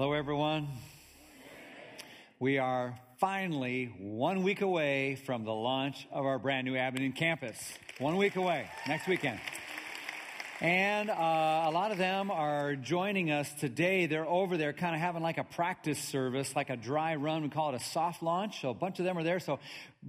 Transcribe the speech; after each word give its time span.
Hello, 0.00 0.14
everyone. 0.14 0.66
We 2.38 2.56
are 2.56 2.98
finally 3.18 3.92
one 3.98 4.42
week 4.42 4.62
away 4.62 5.16
from 5.26 5.44
the 5.44 5.52
launch 5.52 6.08
of 6.10 6.24
our 6.24 6.38
brand 6.38 6.64
new 6.64 6.74
Abingdon 6.74 7.12
campus. 7.12 7.74
One 7.98 8.16
week 8.16 8.36
away, 8.36 8.66
next 8.88 9.06
weekend. 9.06 9.40
And 10.62 11.10
uh, 11.10 11.12
a 11.12 11.70
lot 11.70 11.92
of 11.92 11.98
them 11.98 12.30
are 12.30 12.76
joining 12.76 13.30
us 13.30 13.52
today. 13.52 14.06
They're 14.06 14.24
over 14.24 14.56
there 14.56 14.72
kind 14.72 14.94
of 14.94 15.02
having 15.02 15.22
like 15.22 15.36
a 15.36 15.44
practice 15.44 15.98
service, 15.98 16.56
like 16.56 16.70
a 16.70 16.78
dry 16.78 17.16
run. 17.16 17.42
We 17.42 17.50
call 17.50 17.74
it 17.74 17.74
a 17.74 17.84
soft 17.84 18.22
launch. 18.22 18.62
So 18.62 18.70
a 18.70 18.74
bunch 18.74 19.00
of 19.00 19.04
them 19.04 19.18
are 19.18 19.22
there. 19.22 19.38
So 19.38 19.58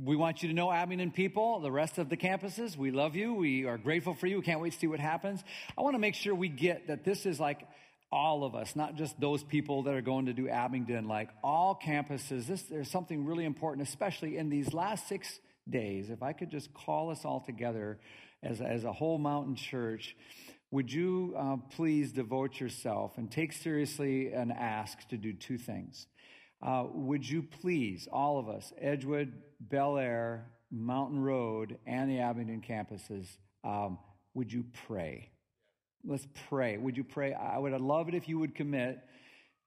we 0.01 0.15
want 0.15 0.41
you 0.41 0.47
to 0.47 0.55
know, 0.55 0.71
Abingdon 0.71 1.11
people, 1.11 1.59
the 1.59 1.69
rest 1.69 1.97
of 1.97 2.07
the 2.07 2.15
campuses, 2.15 2.77
we 2.77 2.91
love 2.91 3.17
you. 3.17 3.33
We 3.33 3.65
are 3.65 3.77
grateful 3.77 4.13
for 4.13 4.27
you. 4.27 4.37
We 4.37 4.43
can't 4.43 4.61
wait 4.61 4.71
to 4.71 4.79
see 4.79 4.87
what 4.87 5.01
happens. 5.01 5.43
I 5.77 5.81
want 5.81 5.95
to 5.95 5.99
make 5.99 6.15
sure 6.15 6.33
we 6.33 6.47
get 6.47 6.87
that 6.87 7.03
this 7.03 7.25
is 7.25 7.41
like 7.41 7.67
all 8.11 8.43
of 8.43 8.55
us, 8.55 8.75
not 8.75 8.95
just 8.95 9.19
those 9.19 9.43
people 9.43 9.83
that 9.83 9.93
are 9.93 10.01
going 10.01 10.25
to 10.25 10.33
do 10.33 10.49
Abingdon, 10.49 11.07
like 11.07 11.29
all 11.43 11.79
campuses. 11.81 12.45
This, 12.45 12.63
there's 12.63 12.91
something 12.91 13.25
really 13.25 13.45
important, 13.45 13.87
especially 13.87 14.37
in 14.37 14.49
these 14.49 14.73
last 14.73 15.07
six 15.07 15.39
days. 15.69 16.09
If 16.09 16.21
I 16.21 16.33
could 16.33 16.49
just 16.49 16.73
call 16.73 17.09
us 17.11 17.23
all 17.23 17.39
together 17.39 17.99
as, 18.43 18.59
as 18.59 18.83
a 18.83 18.91
whole 18.91 19.17
mountain 19.17 19.55
church, 19.55 20.15
would 20.71 20.91
you 20.91 21.35
uh, 21.37 21.57
please 21.75 22.11
devote 22.11 22.59
yourself 22.59 23.17
and 23.17 23.31
take 23.31 23.53
seriously 23.53 24.33
an 24.33 24.51
ask 24.51 25.07
to 25.09 25.17
do 25.17 25.33
two 25.33 25.57
things? 25.57 26.07
Uh, 26.61 26.85
would 26.93 27.27
you 27.27 27.41
please, 27.41 28.07
all 28.11 28.39
of 28.39 28.47
us, 28.47 28.71
Edgewood, 28.79 29.33
Bel 29.59 29.97
Air, 29.97 30.45
Mountain 30.69 31.19
Road, 31.19 31.77
and 31.85 32.09
the 32.09 32.19
Abingdon 32.19 32.61
campuses, 32.61 33.27
um, 33.63 33.99
would 34.33 34.51
you 34.51 34.65
pray? 34.87 35.29
Let's 36.03 36.27
pray. 36.49 36.77
Would 36.77 36.97
you 36.97 37.03
pray? 37.03 37.33
I 37.33 37.57
would 37.57 37.79
love 37.79 38.07
it 38.07 38.15
if 38.15 38.27
you 38.27 38.39
would 38.39 38.55
commit 38.55 38.99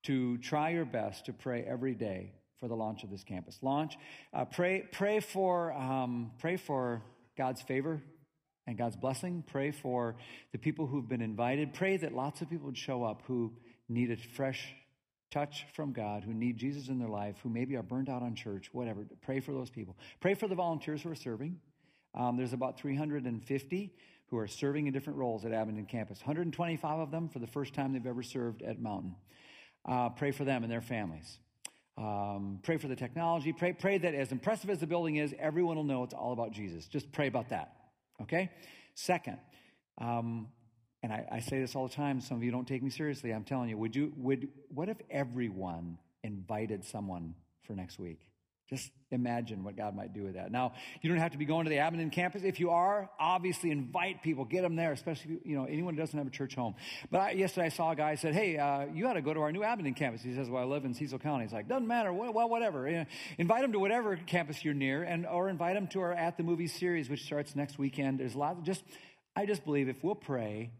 to 0.04 0.38
try 0.38 0.70
your 0.70 0.84
best 0.84 1.26
to 1.26 1.32
pray 1.32 1.62
every 1.62 1.94
day 1.94 2.32
for 2.58 2.68
the 2.68 2.74
launch 2.74 3.04
of 3.04 3.10
this 3.10 3.22
campus. 3.22 3.58
Launch. 3.62 3.96
Uh, 4.32 4.44
pray. 4.44 4.86
Pray 4.92 5.20
for. 5.20 5.72
Um, 5.72 6.32
pray 6.38 6.56
for 6.56 7.02
God's 7.36 7.62
favor 7.62 8.02
and 8.66 8.76
God's 8.76 8.96
blessing. 8.96 9.44
Pray 9.46 9.70
for 9.70 10.16
the 10.52 10.58
people 10.58 10.86
who've 10.86 11.08
been 11.08 11.22
invited. 11.22 11.72
Pray 11.72 11.96
that 11.98 12.14
lots 12.14 12.40
of 12.40 12.50
people 12.50 12.66
would 12.66 12.78
show 12.78 13.04
up 13.04 13.22
who 13.26 13.52
need 13.88 14.10
a 14.10 14.16
fresh 14.16 14.74
touch 15.30 15.66
from 15.74 15.92
God, 15.92 16.22
who 16.24 16.32
need 16.32 16.56
Jesus 16.56 16.88
in 16.88 16.98
their 16.98 17.08
life, 17.08 17.36
who 17.42 17.48
maybe 17.48 17.76
are 17.76 17.82
burned 17.82 18.08
out 18.08 18.22
on 18.22 18.34
church, 18.34 18.70
whatever. 18.72 19.04
Pray 19.22 19.40
for 19.40 19.52
those 19.52 19.70
people. 19.70 19.96
Pray 20.20 20.34
for 20.34 20.48
the 20.48 20.54
volunteers 20.54 21.02
who 21.02 21.10
are 21.10 21.16
serving. 21.16 21.58
Um, 22.14 22.36
there's 22.36 22.52
about 22.52 22.78
350 22.78 23.92
who 24.26 24.38
are 24.38 24.46
serving 24.46 24.86
in 24.86 24.92
different 24.92 25.18
roles 25.18 25.44
at 25.44 25.52
Abingdon 25.52 25.86
campus. 25.86 26.18
125 26.18 26.98
of 26.98 27.10
them 27.10 27.28
for 27.28 27.38
the 27.38 27.46
first 27.46 27.74
time 27.74 27.92
they've 27.92 28.06
ever 28.06 28.22
served 28.22 28.62
at 28.62 28.80
Mountain. 28.80 29.14
Uh, 29.86 30.08
pray 30.10 30.30
for 30.30 30.44
them 30.44 30.62
and 30.62 30.72
their 30.72 30.80
families. 30.80 31.38
Um, 31.96 32.58
pray 32.62 32.78
for 32.78 32.88
the 32.88 32.96
technology. 32.96 33.52
Pray, 33.52 33.72
pray 33.72 33.98
that 33.98 34.14
as 34.14 34.32
impressive 34.32 34.70
as 34.70 34.80
the 34.80 34.86
building 34.86 35.16
is, 35.16 35.34
everyone 35.38 35.76
will 35.76 35.84
know 35.84 36.02
it's 36.02 36.14
all 36.14 36.32
about 36.32 36.52
Jesus. 36.52 36.86
Just 36.86 37.12
pray 37.12 37.28
about 37.28 37.50
that. 37.50 37.76
Okay? 38.22 38.50
Second, 38.94 39.38
um, 39.98 40.48
and 41.02 41.12
I, 41.12 41.26
I, 41.30 41.40
say 41.40 41.60
this 41.60 41.76
all 41.76 41.86
the 41.86 41.94
time, 41.94 42.20
some 42.20 42.36
of 42.36 42.42
you 42.42 42.50
don't 42.50 42.66
take 42.66 42.82
me 42.82 42.90
seriously. 42.90 43.30
I'm 43.30 43.44
telling 43.44 43.68
you, 43.68 43.76
would 43.76 43.94
you, 43.94 44.12
would, 44.16 44.48
what 44.68 44.88
if 44.88 44.96
everyone 45.10 45.98
invited 46.22 46.84
someone 46.84 47.34
for 47.62 47.74
next 47.74 47.98
week? 47.98 48.20
Just 48.70 48.90
imagine 49.10 49.62
what 49.62 49.76
God 49.76 49.94
might 49.94 50.14
do 50.14 50.22
with 50.22 50.34
that. 50.34 50.50
Now, 50.50 50.72
you 51.02 51.10
don't 51.10 51.18
have 51.18 51.32
to 51.32 51.38
be 51.38 51.44
going 51.44 51.64
to 51.64 51.70
the 51.70 51.78
Abingdon 51.78 52.08
campus. 52.08 52.42
If 52.44 52.58
you 52.58 52.70
are, 52.70 53.10
obviously 53.20 53.70
invite 53.70 54.22
people, 54.22 54.46
get 54.46 54.62
them 54.62 54.74
there, 54.74 54.92
especially, 54.92 55.38
you 55.44 55.54
know, 55.54 55.66
anyone 55.66 55.94
who 55.94 56.00
doesn't 56.00 56.18
have 56.18 56.26
a 56.26 56.30
church 56.30 56.54
home. 56.54 56.74
But 57.10 57.20
I, 57.20 57.30
yesterday 57.32 57.66
I 57.66 57.68
saw 57.68 57.90
a 57.90 57.96
guy 57.96 58.14
said, 58.14 58.34
hey, 58.34 58.56
uh, 58.56 58.86
you 58.86 59.06
ought 59.06 59.14
to 59.14 59.22
go 59.22 59.34
to 59.34 59.40
our 59.40 59.52
new 59.52 59.62
Abingdon 59.62 59.92
campus. 59.92 60.22
He 60.22 60.34
says, 60.34 60.48
well, 60.48 60.62
I 60.62 60.66
live 60.66 60.86
in 60.86 60.94
Cecil 60.94 61.18
County. 61.18 61.44
He's 61.44 61.52
like, 61.52 61.68
doesn't 61.68 61.86
matter. 61.86 62.10
Well, 62.10 62.48
whatever. 62.48 62.88
You 62.88 62.96
know, 63.00 63.06
invite 63.36 63.60
them 63.60 63.72
to 63.72 63.78
whatever 63.78 64.16
campus 64.16 64.64
you're 64.64 64.72
near 64.72 65.02
and, 65.02 65.26
or 65.26 65.50
invite 65.50 65.74
them 65.74 65.86
to 65.88 66.00
our 66.00 66.14
At 66.14 66.38
the 66.38 66.42
Movies 66.42 66.72
series, 66.72 67.10
which 67.10 67.24
starts 67.24 67.54
next 67.54 67.78
weekend. 67.78 68.18
There's 68.18 68.34
a 68.34 68.38
lot 68.38 68.56
of 68.56 68.64
just, 68.64 68.82
I 69.36 69.44
just 69.44 69.64
believe 69.66 69.90
if 69.90 70.02
we'll 70.02 70.14
pray 70.14 70.70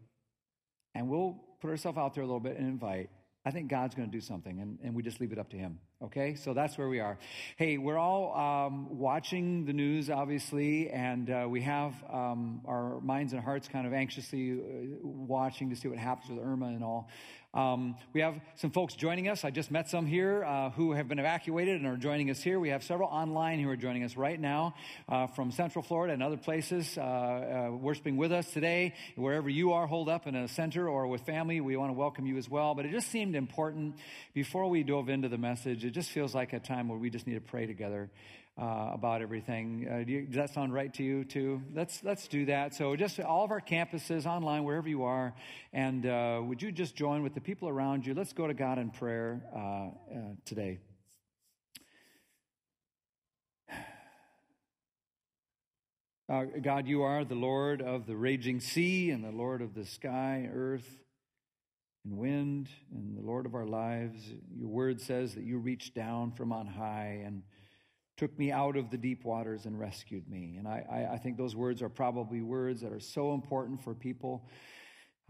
and 0.95 1.07
we'll 1.07 1.39
put 1.61 1.69
ourselves 1.69 1.99
out 1.99 2.15
there 2.15 2.23
a 2.23 2.27
little 2.27 2.39
bit 2.39 2.57
and 2.57 2.67
invite, 2.67 3.11
I 3.45 3.51
think 3.51 3.69
God's 3.69 3.93
going 3.93 4.09
to 4.09 4.11
do 4.11 4.21
something, 4.21 4.59
and, 4.59 4.79
and 4.83 4.95
we 4.95 5.03
just 5.03 5.21
leave 5.21 5.31
it 5.31 5.37
up 5.37 5.51
to 5.51 5.57
Him. 5.57 5.77
Okay? 6.05 6.35
So 6.35 6.53
that's 6.53 6.77
where 6.77 6.87
we 6.87 6.99
are. 6.99 7.17
Hey, 7.57 7.77
we're 7.77 7.97
all 7.97 8.35
um, 8.35 8.97
watching 8.97 9.65
the 9.65 9.73
news, 9.73 10.09
obviously, 10.09 10.89
and 10.89 11.29
uh, 11.29 11.47
we 11.49 11.61
have 11.61 11.93
um, 12.11 12.61
our 12.65 12.99
minds 13.01 13.33
and 13.33 13.41
hearts 13.41 13.67
kind 13.67 13.87
of 13.87 13.93
anxiously 13.93 14.53
uh, 14.53 14.97
watching 15.01 15.69
to 15.71 15.75
see 15.75 15.87
what 15.87 15.97
happens 15.97 16.29
with 16.29 16.45
Irma 16.45 16.67
and 16.67 16.83
all. 16.83 17.09
Um, 17.55 17.95
we 18.11 18.19
have 18.19 18.35
some 18.55 18.69
folks 18.69 18.95
joining 18.95 19.29
us. 19.29 19.45
I 19.45 19.49
just 19.49 19.71
met 19.71 19.87
some 19.87 20.05
here 20.05 20.43
uh, 20.43 20.71
who 20.71 20.91
have 20.91 21.07
been 21.07 21.19
evacuated 21.19 21.77
and 21.77 21.87
are 21.87 21.95
joining 21.95 22.29
us 22.29 22.41
here. 22.41 22.59
We 22.59 22.67
have 22.69 22.83
several 22.83 23.07
online 23.07 23.61
who 23.61 23.69
are 23.69 23.77
joining 23.77 24.03
us 24.03 24.17
right 24.17 24.37
now 24.37 24.75
uh, 25.07 25.27
from 25.27 25.51
Central 25.51 25.81
Florida 25.81 26.13
and 26.13 26.21
other 26.21 26.35
places, 26.35 26.97
uh, 26.97 27.01
uh 27.01 27.71
worshiping 27.71 28.17
with 28.17 28.33
us 28.33 28.51
today. 28.51 28.93
Wherever 29.15 29.47
you 29.47 29.71
are, 29.71 29.87
hold 29.87 30.09
up 30.09 30.27
in 30.27 30.35
a 30.35 30.49
center 30.49 30.89
or 30.89 31.07
with 31.07 31.21
family, 31.21 31.61
we 31.61 31.77
want 31.77 31.91
to 31.91 31.97
welcome 31.97 32.25
you 32.25 32.35
as 32.35 32.49
well. 32.49 32.75
But 32.75 32.87
it 32.87 32.91
just 32.91 33.09
seemed 33.09 33.37
important 33.37 33.95
before 34.33 34.67
we 34.69 34.83
dove 34.83 35.07
into 35.07 35.29
the 35.29 35.37
message. 35.37 35.85
It 35.85 35.91
just 35.91 36.09
feels 36.09 36.35
like 36.35 36.51
a 36.51 36.59
time 36.59 36.89
where 36.89 36.99
we 36.99 37.09
just 37.09 37.25
need 37.25 37.35
to 37.35 37.41
pray 37.41 37.67
together 37.67 38.09
uh, 38.57 38.91
about 38.93 39.21
everything. 39.21 39.87
Uh, 39.89 40.03
do 40.05 40.13
you, 40.13 40.21
does 40.25 40.35
that 40.35 40.53
sound 40.53 40.73
right 40.73 40.93
to 40.93 41.03
you 41.03 41.25
too? 41.25 41.61
Let's 41.73 42.03
let's 42.03 42.27
do 42.27 42.45
that. 42.45 42.73
So 42.73 42.95
just 42.95 43.19
all 43.19 43.43
of 43.43 43.51
our 43.51 43.59
campuses 43.59 44.25
online, 44.25 44.63
wherever 44.63 44.87
you 44.87 45.03
are, 45.03 45.33
and 45.73 46.05
uh, 46.05 46.41
would 46.41 46.61
you 46.61 46.71
just 46.71 46.95
join 46.95 47.21
with 47.21 47.33
the 47.33 47.41
people 47.41 47.67
around 47.67 48.05
you? 48.05 48.13
Let's 48.13 48.33
go 48.33 48.47
to 48.47 48.53
God 48.53 48.77
in 48.77 48.91
prayer 48.91 49.41
uh, 49.53 49.59
uh, 49.59 49.91
today. 50.45 50.79
Uh, 56.27 56.45
God, 56.59 56.87
you 56.87 57.03
are 57.03 57.23
the 57.23 57.35
Lord 57.35 57.83
of 57.83 58.07
the 58.07 58.15
raging 58.15 58.59
sea 58.59 59.11
and 59.11 59.23
the 59.23 59.29
Lord 59.29 59.61
of 59.61 59.75
the 59.75 59.85
sky, 59.85 60.49
earth, 60.51 60.97
and 62.03 62.17
wind, 62.17 62.67
and 62.91 63.15
the 63.15 63.21
Lord 63.21 63.45
of 63.45 63.53
our 63.53 63.67
lives. 63.67 64.19
Your 64.57 64.67
word 64.67 64.99
says 64.99 65.35
that 65.35 65.43
you 65.43 65.59
reach 65.59 65.93
down 65.93 66.31
from 66.31 66.51
on 66.51 66.65
high 66.65 67.21
and 67.23 67.43
took 68.17 68.37
me 68.39 68.51
out 68.51 68.77
of 68.77 68.89
the 68.89 68.97
deep 68.97 69.25
waters 69.25 69.65
and 69.65 69.79
rescued 69.79 70.27
me. 70.29 70.55
And 70.57 70.67
I, 70.67 70.85
I, 70.89 71.13
I 71.13 71.17
think 71.17 71.37
those 71.37 71.55
words 71.55 71.81
are 71.81 71.89
probably 71.89 72.41
words 72.41 72.81
that 72.81 72.93
are 72.93 72.99
so 72.99 73.33
important 73.33 73.83
for 73.83 73.93
people 73.93 74.47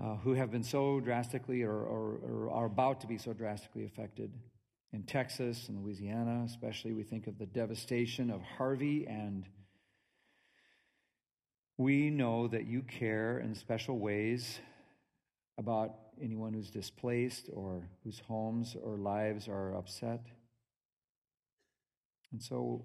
uh, 0.01 0.17
who 0.17 0.33
have 0.33 0.51
been 0.51 0.63
so 0.63 0.99
drastically 0.99 1.63
or, 1.63 1.71
or, 1.71 2.19
or 2.21 2.51
are 2.51 2.65
about 2.65 3.01
to 3.01 3.07
be 3.07 3.17
so 3.17 3.33
drastically 3.33 3.85
affected. 3.85 4.31
In 4.93 5.03
Texas 5.03 5.67
and 5.67 5.83
Louisiana, 5.83 6.43
especially, 6.45 6.93
we 6.93 7.03
think 7.03 7.27
of 7.27 7.37
the 7.37 7.45
devastation 7.45 8.29
of 8.29 8.41
Harvey, 8.41 9.05
and 9.07 9.45
we 11.77 12.09
know 12.09 12.47
that 12.47 12.65
you 12.65 12.81
care 12.81 13.39
in 13.39 13.55
special 13.55 13.99
ways 13.99 14.59
about 15.57 15.95
anyone 16.21 16.53
who's 16.53 16.69
displaced 16.69 17.49
or 17.53 17.89
whose 18.03 18.19
homes 18.19 18.77
or 18.81 18.97
lives 18.97 19.49
are 19.49 19.75
upset. 19.75 20.21
And 22.35 22.43
so, 22.43 22.83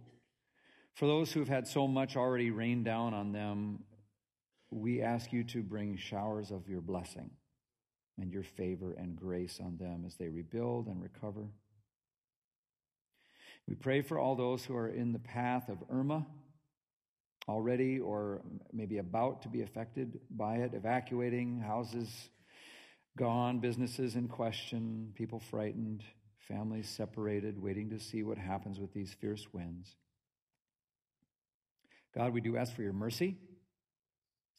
for 0.95 1.07
those 1.07 1.33
who 1.33 1.41
have 1.41 1.49
had 1.49 1.67
so 1.67 1.89
much 1.89 2.17
already 2.17 2.53
rain 2.53 2.85
down 2.85 3.15
on 3.15 3.33
them, 3.33 3.81
we 4.71 5.03
ask 5.03 5.33
you 5.33 5.43
to 5.43 5.61
bring 5.61 5.97
showers 5.97 6.53
of 6.53 6.69
your 6.69 6.81
blessing 6.81 7.31
and 8.17 8.31
your 8.33 8.45
favor 8.45 8.93
and 8.93 9.17
grace 9.17 9.59
on 9.61 9.77
them 9.77 10.05
as 10.07 10.15
they 10.15 10.29
rebuild 10.29 10.87
and 10.87 11.03
recover. 11.03 11.49
We 13.67 13.75
pray 13.75 14.03
for 14.03 14.21
all 14.21 14.37
those 14.37 14.65
who 14.65 14.77
are 14.77 14.89
in 14.89 15.13
the 15.13 15.19
path 15.19 15.69
of 15.69 15.79
Irma 15.91 16.25
already 17.49 17.99
or 17.99 18.43
maybe 18.73 18.99
about 18.99 19.43
to 19.43 19.49
be 19.49 19.63
affected 19.63 20.21
by 20.31 20.59
it, 20.59 20.75
evacuating, 20.75 21.59
houses 21.59 22.09
gone, 23.19 23.59
businesses 23.59 24.15
in 24.15 24.29
question, 24.29 25.11
people 25.17 25.41
frightened 25.41 26.05
families 26.51 26.89
separated, 26.89 27.63
waiting 27.63 27.91
to 27.91 28.01
see 28.01 28.23
what 28.23 28.37
happens 28.37 28.81
with 28.81 28.93
these 28.93 29.15
fierce 29.21 29.47
winds. 29.53 29.95
God, 32.15 32.33
we 32.33 32.41
do 32.41 32.57
ask 32.57 32.75
for 32.75 32.83
your 32.83 32.93
mercy. 32.93 33.37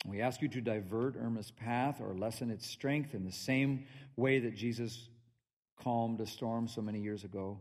We 0.05 0.21
ask 0.21 0.41
you 0.41 0.47
to 0.49 0.61
divert 0.61 1.15
Irma's 1.17 1.51
path 1.51 1.99
or 1.99 2.15
lessen 2.15 2.49
its 2.49 2.65
strength 2.65 3.13
in 3.13 3.25
the 3.25 3.31
same 3.31 3.85
way 4.15 4.39
that 4.39 4.55
Jesus 4.55 5.09
calmed 5.79 6.19
a 6.21 6.25
storm 6.25 6.67
so 6.67 6.81
many 6.81 7.01
years 7.01 7.23
ago. 7.23 7.59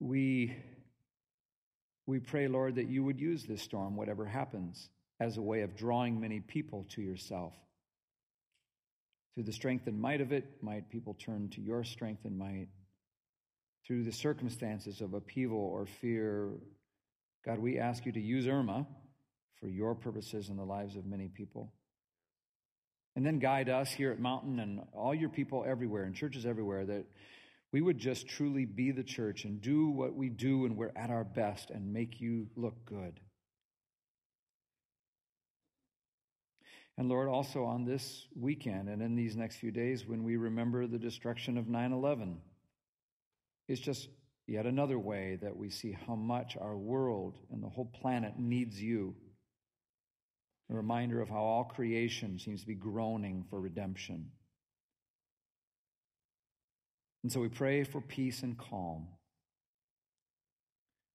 We, 0.00 0.56
we 2.06 2.18
pray, 2.18 2.48
Lord, 2.48 2.74
that 2.74 2.88
you 2.88 3.04
would 3.04 3.20
use 3.20 3.44
this 3.44 3.62
storm, 3.62 3.96
whatever 3.96 4.26
happens, 4.26 4.90
as 5.20 5.36
a 5.36 5.42
way 5.42 5.62
of 5.62 5.76
drawing 5.76 6.20
many 6.20 6.40
people 6.40 6.86
to 6.90 7.02
yourself. 7.02 7.54
Through 9.38 9.44
the 9.44 9.52
strength 9.52 9.86
and 9.86 10.00
might 10.00 10.20
of 10.20 10.32
it, 10.32 10.60
might 10.62 10.90
people 10.90 11.14
turn 11.14 11.48
to 11.50 11.60
your 11.60 11.84
strength 11.84 12.24
and 12.24 12.36
might. 12.36 12.66
Through 13.86 14.02
the 14.02 14.10
circumstances 14.10 15.00
of 15.00 15.14
upheaval 15.14 15.60
or 15.60 15.86
fear, 15.86 16.54
God, 17.46 17.60
we 17.60 17.78
ask 17.78 18.04
you 18.04 18.10
to 18.10 18.20
use 18.20 18.48
Irma 18.48 18.84
for 19.60 19.68
your 19.68 19.94
purposes 19.94 20.48
in 20.48 20.56
the 20.56 20.64
lives 20.64 20.96
of 20.96 21.06
many 21.06 21.28
people. 21.28 21.72
And 23.14 23.24
then 23.24 23.38
guide 23.38 23.68
us 23.68 23.92
here 23.92 24.10
at 24.10 24.18
Mountain 24.18 24.58
and 24.58 24.80
all 24.92 25.14
your 25.14 25.28
people 25.28 25.64
everywhere 25.64 26.02
and 26.02 26.16
churches 26.16 26.44
everywhere 26.44 26.84
that 26.86 27.04
we 27.72 27.80
would 27.80 27.98
just 27.98 28.26
truly 28.26 28.64
be 28.64 28.90
the 28.90 29.04
church 29.04 29.44
and 29.44 29.60
do 29.60 29.88
what 29.88 30.16
we 30.16 30.30
do 30.30 30.64
and 30.64 30.76
we're 30.76 30.90
at 30.96 31.10
our 31.10 31.22
best 31.22 31.70
and 31.70 31.92
make 31.92 32.20
you 32.20 32.48
look 32.56 32.84
good. 32.84 33.20
And 36.98 37.08
Lord, 37.08 37.28
also 37.28 37.62
on 37.64 37.84
this 37.84 38.26
weekend 38.34 38.88
and 38.88 39.00
in 39.00 39.14
these 39.14 39.36
next 39.36 39.56
few 39.56 39.70
days, 39.70 40.04
when 40.04 40.24
we 40.24 40.36
remember 40.36 40.88
the 40.88 40.98
destruction 40.98 41.56
of 41.56 41.68
9 41.68 41.92
11, 41.92 42.40
it's 43.68 43.80
just 43.80 44.08
yet 44.48 44.66
another 44.66 44.98
way 44.98 45.38
that 45.40 45.56
we 45.56 45.70
see 45.70 45.96
how 46.06 46.16
much 46.16 46.56
our 46.60 46.76
world 46.76 47.38
and 47.52 47.62
the 47.62 47.68
whole 47.68 47.84
planet 47.84 48.32
needs 48.36 48.82
you. 48.82 49.14
A 50.70 50.74
reminder 50.74 51.22
of 51.22 51.28
how 51.28 51.38
all 51.38 51.64
creation 51.64 52.36
seems 52.40 52.62
to 52.62 52.66
be 52.66 52.74
groaning 52.74 53.44
for 53.48 53.60
redemption. 53.60 54.32
And 57.22 57.30
so 57.30 57.38
we 57.38 57.48
pray 57.48 57.84
for 57.84 58.00
peace 58.00 58.42
and 58.42 58.58
calm, 58.58 59.06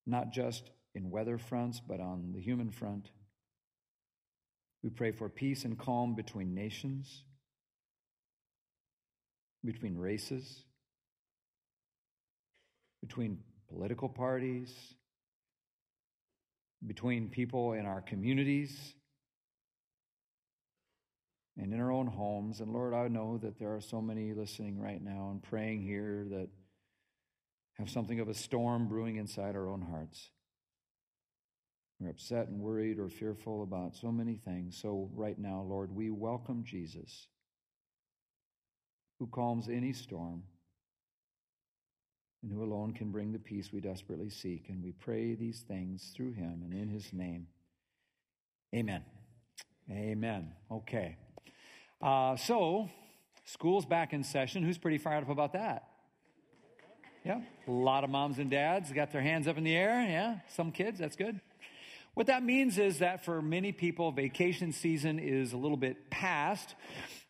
not 0.06 0.32
just 0.32 0.70
in 0.94 1.10
weather 1.10 1.36
fronts, 1.36 1.80
but 1.86 2.00
on 2.00 2.32
the 2.34 2.40
human 2.40 2.70
front. 2.70 3.10
We 4.84 4.90
pray 4.90 5.12
for 5.12 5.30
peace 5.30 5.64
and 5.64 5.78
calm 5.78 6.14
between 6.14 6.54
nations, 6.54 7.22
between 9.64 9.96
races, 9.96 10.62
between 13.00 13.38
political 13.70 14.10
parties, 14.10 14.70
between 16.86 17.30
people 17.30 17.72
in 17.72 17.86
our 17.86 18.02
communities 18.02 18.94
and 21.56 21.72
in 21.72 21.80
our 21.80 21.90
own 21.90 22.06
homes. 22.06 22.60
And 22.60 22.70
Lord, 22.70 22.92
I 22.92 23.08
know 23.08 23.38
that 23.38 23.58
there 23.58 23.74
are 23.74 23.80
so 23.80 24.02
many 24.02 24.34
listening 24.34 24.78
right 24.78 25.02
now 25.02 25.30
and 25.30 25.42
praying 25.42 25.80
here 25.80 26.26
that 26.28 26.48
have 27.78 27.88
something 27.88 28.20
of 28.20 28.28
a 28.28 28.34
storm 28.34 28.86
brewing 28.86 29.16
inside 29.16 29.56
our 29.56 29.70
own 29.70 29.80
hearts. 29.80 30.28
We're 32.00 32.10
upset 32.10 32.48
and 32.48 32.60
worried 32.60 32.98
or 32.98 33.08
fearful 33.08 33.62
about 33.62 33.96
so 33.96 34.10
many 34.10 34.36
things. 34.36 34.76
So, 34.80 35.10
right 35.14 35.38
now, 35.38 35.64
Lord, 35.66 35.94
we 35.94 36.10
welcome 36.10 36.64
Jesus, 36.64 37.28
who 39.18 39.26
calms 39.28 39.68
any 39.68 39.92
storm 39.92 40.42
and 42.42 42.52
who 42.52 42.62
alone 42.62 42.92
can 42.92 43.10
bring 43.10 43.32
the 43.32 43.38
peace 43.38 43.72
we 43.72 43.80
desperately 43.80 44.28
seek. 44.28 44.68
And 44.68 44.82
we 44.82 44.92
pray 44.92 45.34
these 45.34 45.60
things 45.60 46.12
through 46.14 46.32
him 46.32 46.62
and 46.62 46.74
in 46.74 46.88
his 46.88 47.12
name. 47.12 47.46
Amen. 48.74 49.02
Amen. 49.90 50.52
Okay. 50.70 51.16
Uh, 52.02 52.36
so, 52.36 52.90
school's 53.44 53.86
back 53.86 54.12
in 54.12 54.24
session. 54.24 54.64
Who's 54.64 54.78
pretty 54.78 54.98
fired 54.98 55.22
up 55.22 55.30
about 55.30 55.52
that? 55.52 55.88
Yeah, 57.24 57.40
a 57.66 57.70
lot 57.70 58.04
of 58.04 58.10
moms 58.10 58.38
and 58.38 58.50
dads 58.50 58.92
got 58.92 59.10
their 59.10 59.22
hands 59.22 59.48
up 59.48 59.56
in 59.56 59.64
the 59.64 59.74
air. 59.74 60.02
Yeah, 60.06 60.40
some 60.54 60.70
kids, 60.70 60.98
that's 60.98 61.16
good. 61.16 61.40
What 62.14 62.28
that 62.28 62.44
means 62.44 62.78
is 62.78 62.98
that 63.00 63.24
for 63.24 63.42
many 63.42 63.72
people, 63.72 64.12
vacation 64.12 64.72
season 64.72 65.18
is 65.18 65.52
a 65.52 65.56
little 65.56 65.76
bit 65.76 66.10
past, 66.10 66.74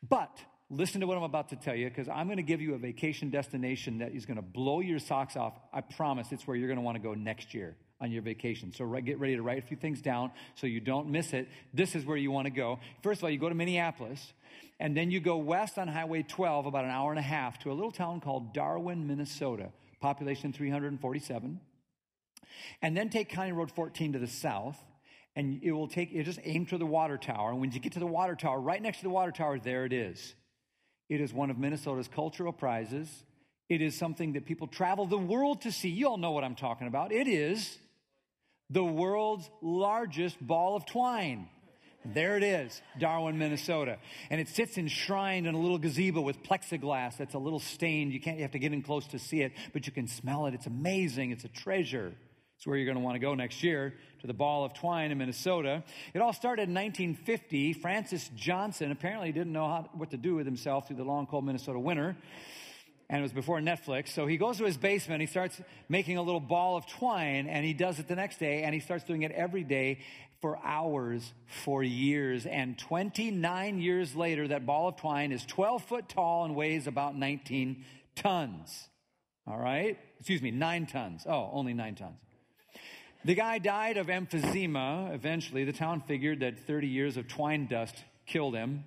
but 0.07 0.31
listen 0.71 1.01
to 1.01 1.07
what 1.07 1.17
I'm 1.17 1.23
about 1.23 1.49
to 1.51 1.57
tell 1.57 1.75
you 1.75 1.89
because 1.89 2.09
I'm 2.09 2.27
going 2.27 2.37
to 2.37 2.43
give 2.43 2.61
you 2.61 2.75
a 2.75 2.79
vacation 2.79 3.31
destination 3.31 3.99
that 3.99 4.13
is 4.13 4.27
going 4.27 4.37
to 4.37 4.43
blow 4.43 4.81
your 4.81 4.99
socks 4.99 5.37
off. 5.37 5.55
I 5.73 5.81
promise 5.81 6.33
it's 6.33 6.47
where 6.47 6.57
you're 6.57 6.69
going 6.69 6.79
to 6.79 6.85
want 6.85 6.97
to 6.97 7.03
go 7.03 7.15
next 7.15 7.55
year 7.55 7.77
on 8.01 8.11
your 8.11 8.23
vacation. 8.23 8.73
So 8.73 8.87
get 9.01 9.19
ready 9.19 9.37
to 9.37 9.43
write 9.43 9.59
a 9.59 9.67
few 9.67 9.77
things 9.77 10.03
down 10.03 10.33
so 10.57 10.67
you 10.67 10.81
don't 10.81 11.09
miss 11.09 11.33
it. 11.33 11.49
This 11.73 11.95
is 11.95 12.05
where 12.05 12.17
you 12.17 12.31
want 12.31 12.47
to 12.47 12.51
go. 12.51 12.79
First 13.03 13.21
of 13.21 13.25
all, 13.25 13.31
you 13.31 13.39
go 13.39 13.49
to 13.49 13.55
Minneapolis 13.55 14.33
and 14.79 14.95
then 14.95 15.11
you 15.11 15.21
go 15.21 15.39
west 15.39 15.79
on 15.79 15.89
Highway 15.89 16.23
12 16.23 16.67
about 16.67 16.85
an 16.85 16.91
hour 16.91 17.11
and 17.11 17.19
a 17.19 17.23
half 17.23 17.59
to 17.61 17.73
a 17.73 17.75
little 17.75 17.93
town 17.93 18.21
called 18.21 18.53
Darwin, 18.53 19.07
Minnesota, 19.07 19.71
population 20.01 20.53
347. 20.53 21.61
And 22.83 22.97
then 22.97 23.09
take 23.09 23.29
County 23.29 23.53
Road 23.53 23.71
14 23.71 24.15
to 24.15 24.19
the 24.19 24.27
south 24.27 24.79
and 25.37 25.61
it 25.63 25.73
will 25.73 25.89
take, 25.89 26.13
it 26.13 26.23
just 26.25 26.39
aim 26.45 26.67
to 26.67 26.79
the 26.79 26.87
water 26.87 27.17
tower. 27.17 27.51
And 27.51 27.61
when 27.61 27.73
you 27.73 27.81
get 27.81 27.93
to 27.93 27.99
the 27.99 28.07
water 28.07 28.37
tower, 28.37 28.61
right 28.61 28.81
next 28.81 28.99
to 28.99 29.05
the 29.05 29.11
water 29.11 29.33
tower, 29.33 29.59
there 29.59 29.85
it 29.85 29.93
is. 29.93 30.35
It 31.09 31.21
is 31.21 31.33
one 31.33 31.51
of 31.51 31.59
Minnesota's 31.59 32.09
cultural 32.09 32.53
prizes. 32.53 33.09
It 33.69 33.83
is 33.83 33.97
something 33.97 34.35
that 34.35 34.47
people 34.47 34.67
travel 34.67 35.07
the 35.07 35.19
world 35.19 35.63
to 35.63 35.73
see. 35.73 35.89
You 35.89 36.09
all 36.09 36.17
know 36.19 36.31
what 36.31 36.45
I'm 36.45 36.55
talking 36.55 36.87
about. 36.87 37.13
It 37.13 37.27
is 37.27 37.79
the 38.71 38.85
world's 38.85 39.51
largest 39.61 40.45
ball 40.45 40.77
of 40.77 40.87
twine. 40.87 41.49
There 42.05 42.37
it 42.37 42.43
is, 42.43 42.83
Darwin, 42.99 43.39
Minnesota. 43.39 43.97
And 44.29 44.39
it 44.39 44.49
sits 44.49 44.77
enshrined 44.77 45.47
in 45.47 45.55
a 45.55 45.59
little 45.59 45.79
gazebo 45.79 46.21
with 46.21 46.43
plexiglass 46.43 47.17
that's 47.17 47.35
a 47.35 47.39
little 47.39 47.61
stained. 47.61 48.13
You 48.13 48.21
can't, 48.21 48.37
you 48.37 48.43
have 48.43 48.53
to 48.53 48.59
get 48.59 48.73
in 48.73 48.83
close 48.83 49.07
to 49.09 49.19
see 49.19 49.41
it, 49.41 49.53
but 49.73 49.87
you 49.87 49.93
can 49.93 50.07
smell 50.07 50.47
it. 50.47 50.55
It's 50.55 50.67
amazing. 50.67 51.31
It's 51.31 51.45
a 51.45 51.49
treasure. 51.49 52.13
It's 52.57 52.67
where 52.67 52.77
you're 52.77 52.87
going 52.87 52.97
to 52.97 53.03
want 53.03 53.17
to 53.17 53.21
go 53.21 53.35
next 53.35 53.63
year 53.63 53.95
to 54.21 54.27
the 54.27 54.35
Ball 54.35 54.65
of 54.65 54.75
Twine 54.75 55.11
in 55.11 55.19
Minnesota. 55.19 55.83
It 56.15 56.21
all 56.21 56.33
started 56.33 56.69
in 56.69 56.75
1950. 56.75 57.75
Francis 57.75 58.31
Johnson 58.35 58.91
apparently 58.91 59.33
didn't 59.33 59.53
know 59.53 59.67
how, 59.67 59.89
what 59.93 60.11
to 60.11 60.17
do 60.17 60.35
with 60.35 60.47
himself 60.47 60.87
through 60.87 60.97
the 60.97 61.05
long, 61.05 61.27
cold 61.27 61.45
Minnesota 61.45 61.79
winter 61.79 62.17
and 63.11 63.19
it 63.19 63.23
was 63.23 63.33
before 63.33 63.61
Netflix. 63.61 64.09
So 64.09 64.27
he 64.27 64.37
goes 64.37 64.59
to 64.59 64.65
his 64.65 64.77
basement, 64.77 65.21
he 65.21 65.27
starts 65.27 65.61
making 65.89 66.17
a 66.17 66.23
little 66.23 66.41
ball 66.41 66.77
of 66.77 66.87
twine, 66.87 67.49
and 67.49 67.65
he 67.65 67.75
does 67.75 67.99
it 67.99 68.09
the 68.09 68.17
next 68.17 68.39
day, 68.39 68.63
and 68.63 68.75
he 68.75 68.81
starts 68.81 69.05
doing 69.05 69.23
it 69.23 69.33
every 69.33 69.63
day 69.63 70.01
for 70.41 70.59
hours 70.65 71.33
for 71.47 71.83
years. 71.83 72.47
And 72.47 72.79
29 72.79 73.81
years 73.81 74.15
later, 74.15 74.49
that 74.49 74.67
ball 74.67 74.89
of 74.89 74.97
twine 74.97 75.33
is 75.33 75.45
12 75.47 75.85
foot 75.85 76.09
tall 76.09 76.45
and 76.45 76.55
weighs 76.55 76.87
about 76.87 77.17
19 77.17 77.85
tons. 78.17 78.89
All 79.47 79.59
right? 79.59 79.99
Excuse 80.19 80.43
me, 80.43 80.51
nine 80.51 80.87
tons. 80.87 81.25
Oh, 81.27 81.51
only 81.53 81.75
nine 81.75 81.95
tons. 81.95 82.17
The 83.27 83.35
guy 83.35 83.59
died 83.59 83.97
of 83.97 84.09
emphysema 84.09 85.15
eventually. 85.15 85.65
The 85.65 85.73
town 85.73 86.03
figured 86.03 86.41
that 86.41 86.59
30 86.67 86.89
years 86.89 87.17
of 87.17 87.27
twine 87.27 87.67
dust 87.67 87.95
killed 88.27 88.55
him. 88.55 88.85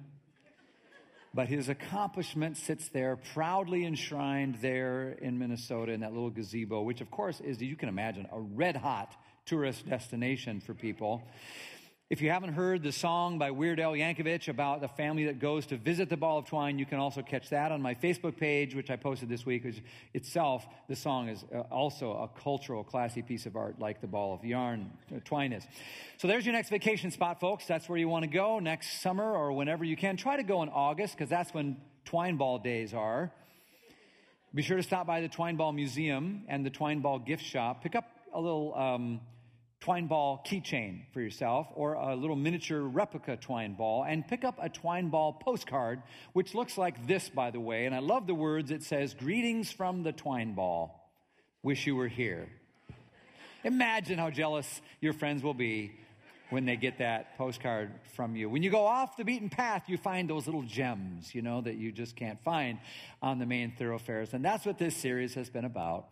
But 1.34 1.48
his 1.48 1.70
accomplishment 1.70 2.56
sits 2.56 2.88
there 2.90 3.16
proudly 3.16 3.84
enshrined 3.84 4.56
there 4.62 5.10
in 5.10 5.40
Minnesota 5.40 5.92
in 5.92 6.02
that 6.02 6.14
little 6.14 6.30
gazebo, 6.30 6.84
which, 6.84 7.02
of 7.02 7.10
course, 7.10 7.40
is, 7.40 7.60
you 7.62 7.76
can 7.76 7.90
imagine, 7.90 8.28
a 8.32 8.40
red 8.40 8.76
hot 8.76 9.12
tourist 9.48 9.90
destination 9.90 10.60
for 10.60 10.76
people. 10.76 11.24
If 12.10 12.22
you 12.22 12.30
haven't 12.30 12.54
heard 12.54 12.84
the 12.84 12.94
song 12.94 13.38
by 13.38 13.52
Weird 13.52 13.82
Al 13.82 13.92
Yankovic 13.92 14.48
about 14.48 14.80
the 14.80 14.88
family 14.88 15.26
that 15.26 15.40
goes 15.40 15.66
to 15.66 15.76
visit 15.76 16.08
the 16.08 16.16
Ball 16.16 16.38
of 16.38 16.46
Twine, 16.46 16.80
you 16.80 16.86
can 16.86 17.00
also 17.00 17.22
catch 17.22 17.50
that 17.50 17.74
on 17.74 17.82
my 17.82 17.96
Facebook 17.96 18.38
page, 18.38 18.74
which 18.74 18.90
I 18.90 18.96
posted 18.96 19.28
this 19.28 19.46
week. 19.46 19.66
Which 19.66 19.84
itself, 20.14 20.66
the 20.88 20.96
song 20.96 21.28
is 21.28 21.44
uh, 21.54 21.64
also 21.70 22.14
a 22.14 22.30
cultural, 22.42 22.86
classy 22.86 23.22
piece 23.22 23.46
of 23.46 23.58
art, 23.58 23.78
like 23.80 24.00
the 24.00 24.08
Ball 24.08 24.34
of 24.34 24.46
Yarn 24.46 24.90
uh, 25.14 25.20
Twine 25.26 25.52
is. 25.52 25.68
So 26.16 26.30
there's 26.30 26.46
your 26.46 26.54
next 26.54 26.70
vacation 26.70 27.12
spot, 27.12 27.42
folks. 27.42 27.66
That's 27.66 27.90
where 27.90 28.00
you 28.00 28.08
want 28.08 28.24
to 28.24 28.30
go 28.30 28.60
next 28.60 29.02
summer 29.02 29.30
or 29.30 29.52
whenever 29.52 29.84
you 29.84 29.98
can. 29.98 30.16
Try 30.16 30.38
to 30.38 30.44
go 30.44 30.64
in 30.64 30.70
August 30.70 31.18
because 31.18 31.30
that's 31.30 31.54
when 31.54 31.76
Twine 32.06 32.38
Ball 32.38 32.58
days 32.58 32.94
are. 32.94 33.34
Be 34.56 34.62
sure 34.62 34.78
to 34.78 34.84
stop 34.84 35.08
by 35.08 35.20
the 35.20 35.28
Twine 35.28 35.58
Ball 35.58 35.74
Museum 35.74 36.44
and 36.48 36.66
the 36.66 36.70
Twine 36.70 37.02
Ball 37.02 37.20
gift 37.20 37.44
shop. 37.44 37.84
Pick 37.84 37.96
up 37.96 38.06
a 38.34 38.40
little. 38.40 38.74
Um, 38.76 39.20
twine 39.80 40.08
ball 40.08 40.44
keychain 40.46 41.02
for 41.14 41.22
yourself 41.22 41.68
or 41.76 41.94
a 41.94 42.16
little 42.16 42.36
miniature 42.36 42.82
replica 42.82 43.38
twine 43.38 43.74
ball 43.74 44.04
and 44.04 44.28
pick 44.28 44.44
up 44.44 44.58
a 44.62 44.70
twine 44.70 45.10
ball 45.10 45.34
postcard, 45.34 46.02
which 46.34 46.56
looks 46.56 46.78
like 46.78 47.08
this, 47.08 47.30
by 47.30 47.52
the 47.52 47.60
way. 47.60 47.86
And 47.86 47.94
I 47.94 48.00
love 48.00 48.28
the 48.28 48.36
words. 48.36 48.72
It 48.72 48.84
says, 48.84 49.14
Greetings 49.14 49.72
from 49.72 50.04
the 50.04 50.12
twine 50.12 50.54
ball. 50.54 51.10
Wish 51.64 51.86
you 51.86 51.96
were 51.96 52.08
here. 52.08 52.50
Imagine 53.64 54.18
how 54.18 54.30
jealous 54.30 54.82
your 55.02 55.14
friends 55.14 55.44
will 55.44 55.54
be 55.54 55.92
when 56.50 56.66
they 56.66 56.78
get 56.78 57.00
that 57.00 57.38
postcard 57.38 57.92
from 58.16 58.36
you. 58.36 58.50
When 58.50 58.64
you 58.64 58.70
go 58.70 58.86
off 58.86 59.18
the 59.18 59.26
beaten 59.26 59.50
path, 59.50 59.84
you 59.88 59.98
find 59.98 60.30
those 60.30 60.46
little 60.46 60.64
gems, 60.64 61.36
you 61.36 61.42
know, 61.42 61.62
that 61.62 61.76
you 61.76 61.92
just 61.92 62.16
can't 62.16 62.40
find 62.44 62.80
on 63.22 63.40
the 63.40 63.46
main 63.46 63.72
thoroughfares. 63.72 64.34
And 64.34 64.44
that's 64.46 64.66
what 64.66 64.78
this 64.78 64.96
series 64.96 65.34
has 65.34 65.50
been 65.50 65.66
about, 65.66 66.08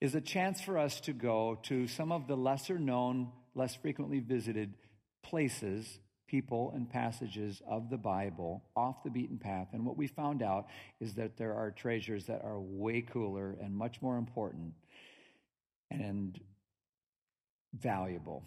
is 0.00 0.14
a 0.14 0.20
chance 0.20 0.60
for 0.60 0.78
us 0.78 1.00
to 1.00 1.12
go 1.12 1.58
to 1.64 1.88
some 1.88 2.12
of 2.12 2.28
the 2.28 2.36
lesser 2.36 2.78
known, 2.78 3.32
less 3.54 3.74
frequently 3.74 4.20
visited 4.20 4.74
places, 5.22 5.98
people, 6.28 6.70
and 6.74 6.88
passages 6.88 7.60
of 7.68 7.90
the 7.90 7.98
Bible 7.98 8.62
off 8.76 9.02
the 9.02 9.10
beaten 9.10 9.38
path. 9.38 9.68
And 9.72 9.84
what 9.84 9.96
we 9.96 10.06
found 10.06 10.40
out 10.42 10.66
is 11.00 11.14
that 11.14 11.36
there 11.36 11.54
are 11.54 11.72
treasures 11.72 12.26
that 12.26 12.44
are 12.44 12.60
way 12.60 13.00
cooler 13.00 13.56
and 13.60 13.74
much 13.74 14.00
more 14.00 14.16
important 14.16 14.74
and 15.90 16.38
valuable 17.74 18.44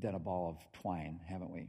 than 0.00 0.14
a 0.14 0.18
ball 0.18 0.50
of 0.50 0.80
twine, 0.80 1.20
haven't 1.28 1.50
we? 1.50 1.68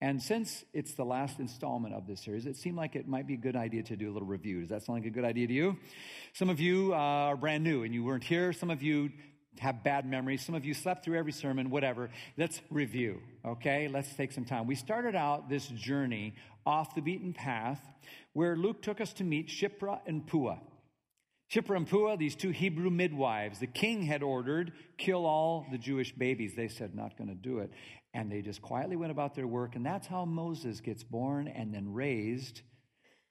And 0.00 0.22
since 0.22 0.64
it's 0.74 0.94
the 0.94 1.04
last 1.04 1.38
installment 1.38 1.94
of 1.94 2.06
this 2.06 2.22
series, 2.22 2.46
it 2.46 2.56
seemed 2.56 2.76
like 2.76 2.94
it 2.94 3.08
might 3.08 3.26
be 3.26 3.34
a 3.34 3.38
good 3.38 3.56
idea 3.56 3.82
to 3.84 3.96
do 3.96 4.10
a 4.10 4.12
little 4.12 4.28
review. 4.28 4.60
Does 4.60 4.68
that 4.68 4.82
sound 4.82 4.98
like 4.98 5.06
a 5.06 5.10
good 5.10 5.24
idea 5.24 5.46
to 5.46 5.52
you? 5.52 5.78
Some 6.34 6.50
of 6.50 6.60
you 6.60 6.92
uh, 6.92 6.96
are 6.96 7.36
brand 7.36 7.64
new 7.64 7.84
and 7.84 7.94
you 7.94 8.04
weren't 8.04 8.24
here. 8.24 8.52
Some 8.52 8.70
of 8.70 8.82
you 8.82 9.10
have 9.60 9.82
bad 9.82 10.04
memories. 10.04 10.44
Some 10.44 10.54
of 10.54 10.64
you 10.64 10.74
slept 10.74 11.04
through 11.04 11.18
every 11.18 11.32
sermon, 11.32 11.70
whatever. 11.70 12.10
Let's 12.36 12.60
review, 12.70 13.20
okay? 13.46 13.88
Let's 13.88 14.12
take 14.14 14.32
some 14.32 14.44
time. 14.44 14.66
We 14.66 14.74
started 14.74 15.14
out 15.14 15.48
this 15.48 15.68
journey 15.68 16.34
off 16.66 16.94
the 16.94 17.00
beaten 17.00 17.32
path 17.32 17.80
where 18.32 18.56
Luke 18.56 18.82
took 18.82 19.00
us 19.00 19.12
to 19.14 19.24
meet 19.24 19.48
Shiphrah 19.48 20.00
and 20.06 20.26
Puah. 20.26 20.58
Shiphrah 21.52 21.76
and 21.76 21.88
Puah, 21.88 22.16
these 22.16 22.34
two 22.34 22.50
Hebrew 22.50 22.90
midwives, 22.90 23.58
the 23.60 23.66
king 23.66 24.02
had 24.02 24.22
ordered, 24.22 24.72
kill 24.98 25.26
all 25.26 25.66
the 25.70 25.78
Jewish 25.78 26.12
babies. 26.12 26.54
They 26.54 26.68
said, 26.68 26.94
not 26.94 27.16
going 27.16 27.28
to 27.28 27.34
do 27.34 27.58
it. 27.58 27.70
And 28.12 28.30
they 28.30 28.42
just 28.42 28.62
quietly 28.62 28.96
went 28.96 29.12
about 29.12 29.34
their 29.34 29.46
work. 29.46 29.76
And 29.76 29.84
that's 29.84 30.06
how 30.06 30.24
Moses 30.24 30.80
gets 30.80 31.02
born 31.04 31.48
and 31.48 31.74
then 31.74 31.92
raised. 31.92 32.62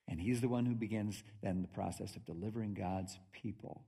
And 0.07 0.19
he's 0.19 0.41
the 0.41 0.49
one 0.49 0.65
who 0.65 0.75
begins 0.75 1.23
then 1.41 1.61
the 1.61 1.67
process 1.69 2.15
of 2.15 2.25
delivering 2.25 2.73
God's 2.73 3.17
people 3.31 3.85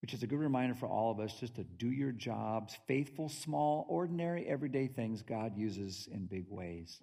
which 0.00 0.14
is 0.14 0.22
a 0.22 0.26
good 0.26 0.38
reminder 0.38 0.74
for 0.74 0.86
all 0.86 1.10
of 1.10 1.18
us 1.18 1.34
just 1.40 1.56
to 1.56 1.64
do 1.64 1.90
your 1.90 2.12
jobs, 2.12 2.76
faithful, 2.86 3.28
small, 3.28 3.84
ordinary, 3.88 4.46
everyday 4.46 4.86
things 4.86 5.22
God 5.22 5.56
uses 5.56 6.08
in 6.12 6.26
big 6.26 6.46
ways. 6.48 7.00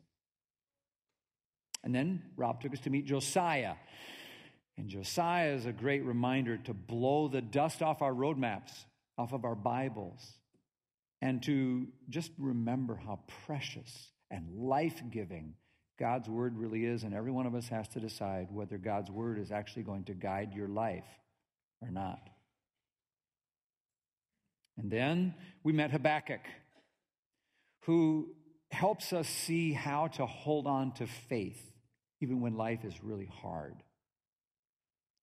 And 1.84 1.94
then 1.94 2.24
Rob 2.38 2.62
took 2.62 2.74
us 2.74 2.80
to 2.82 2.90
meet 2.90 3.06
Josiah. 3.06 3.76
And 4.78 4.90
Josiah 4.90 5.54
is 5.54 5.66
a 5.66 5.72
great 5.72 6.04
reminder 6.04 6.58
to 6.58 6.74
blow 6.74 7.28
the 7.28 7.42
dust 7.42 7.82
off 7.82 8.02
our 8.02 8.14
roadmaps, 8.14 8.72
off 9.18 9.32
of 9.32 9.46
our 9.46 9.56
Bibles, 9.56 10.22
and 11.22 11.42
to 11.44 11.88
just 12.10 12.32
remember 12.38 12.96
how 12.96 13.20
precious 13.46 14.12
and 14.30 14.50
life 14.54 15.02
giving 15.12 15.54
God's 15.98 16.28
word 16.28 16.58
really 16.58 16.86
is. 16.86 17.04
And 17.04 17.14
every 17.14 17.32
one 17.32 17.46
of 17.46 17.56
us 17.56 17.70
has 17.70 17.88
to 17.90 18.00
decide 18.00 18.48
whether 18.52 18.78
God's 18.78 19.10
word 19.10 19.40
is 19.40 19.52
actually 19.52 19.84
going 19.84 20.04
to 20.06 20.14
guide 20.14 20.54
your 20.54 20.68
life 20.68 21.06
or 21.82 21.90
not. 21.90 22.30
And 24.78 24.92
then 24.92 25.36
we 25.64 25.72
met 25.72 25.92
Habakkuk, 25.92 26.42
who 27.84 28.36
helps 28.72 29.14
us 29.14 29.30
see 29.30 29.72
how 29.72 30.08
to 30.08 30.26
hold 30.26 30.68
on 30.68 30.92
to 30.94 31.08
faith 31.08 31.62
even 32.22 32.42
when 32.42 32.58
life 32.58 32.84
is 32.84 33.04
really 33.04 33.30
hard. 33.42 33.76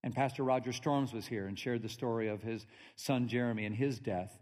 And 0.03 0.15
Pastor 0.15 0.43
Roger 0.43 0.73
Storms 0.73 1.13
was 1.13 1.27
here 1.27 1.47
and 1.47 1.59
shared 1.59 1.83
the 1.83 1.89
story 1.89 2.29
of 2.29 2.43
his 2.43 2.67
son 2.97 3.29
Jeremy 3.29 3.65
and 3.67 3.75
his 3.75 3.99
death. 3.99 4.37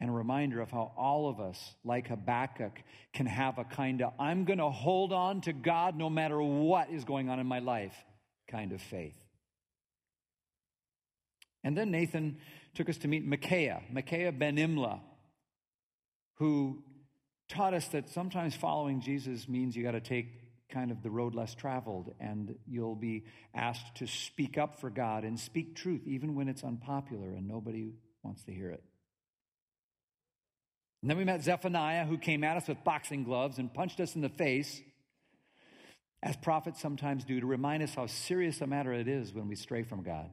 And 0.00 0.10
a 0.10 0.12
reminder 0.12 0.60
of 0.60 0.70
how 0.70 0.92
all 0.96 1.28
of 1.28 1.40
us, 1.40 1.74
like 1.84 2.08
Habakkuk, 2.08 2.82
can 3.14 3.26
have 3.26 3.58
a 3.58 3.64
kind 3.64 4.02
of, 4.02 4.12
I'm 4.18 4.44
going 4.44 4.58
to 4.58 4.70
hold 4.70 5.12
on 5.12 5.40
to 5.42 5.52
God 5.52 5.96
no 5.96 6.10
matter 6.10 6.40
what 6.40 6.90
is 6.90 7.04
going 7.04 7.30
on 7.30 7.40
in 7.40 7.46
my 7.46 7.60
life 7.60 7.94
kind 8.48 8.72
of 8.72 8.80
faith. 8.80 9.16
And 11.64 11.76
then 11.76 11.90
Nathan 11.90 12.38
took 12.74 12.88
us 12.88 12.98
to 12.98 13.08
meet 13.08 13.24
Micaiah, 13.24 13.82
Micaiah 13.90 14.32
ben 14.32 14.56
Imlah, 14.56 15.00
who 16.34 16.82
taught 17.48 17.74
us 17.74 17.88
that 17.88 18.08
sometimes 18.10 18.54
following 18.54 19.00
Jesus 19.00 19.48
means 19.48 19.74
you 19.74 19.82
got 19.82 19.92
to 19.92 20.00
take 20.00 20.28
kind 20.70 20.90
of 20.90 21.02
the 21.02 21.10
road 21.10 21.34
less 21.34 21.54
traveled 21.54 22.12
and 22.20 22.56
you'll 22.66 22.96
be 22.96 23.24
asked 23.54 23.96
to 23.96 24.06
speak 24.06 24.58
up 24.58 24.80
for 24.80 24.90
God 24.90 25.24
and 25.24 25.38
speak 25.38 25.76
truth 25.76 26.02
even 26.06 26.34
when 26.34 26.48
it's 26.48 26.64
unpopular 26.64 27.32
and 27.32 27.46
nobody 27.46 27.92
wants 28.22 28.42
to 28.44 28.52
hear 28.52 28.70
it. 28.70 28.82
And 31.02 31.10
then 31.10 31.18
we 31.18 31.24
met 31.24 31.44
Zephaniah, 31.44 32.04
who 32.04 32.18
came 32.18 32.42
at 32.42 32.56
us 32.56 32.66
with 32.66 32.82
boxing 32.82 33.22
gloves 33.22 33.58
and 33.58 33.72
punched 33.72 34.00
us 34.00 34.16
in 34.16 34.22
the 34.22 34.28
face, 34.28 34.80
as 36.22 36.36
prophets 36.36 36.80
sometimes 36.80 37.24
do, 37.24 37.38
to 37.38 37.46
remind 37.46 37.82
us 37.82 37.94
how 37.94 38.06
serious 38.06 38.60
a 38.60 38.66
matter 38.66 38.92
it 38.92 39.06
is 39.06 39.32
when 39.32 39.46
we 39.46 39.54
stray 39.54 39.84
from 39.84 40.02
God 40.02 40.30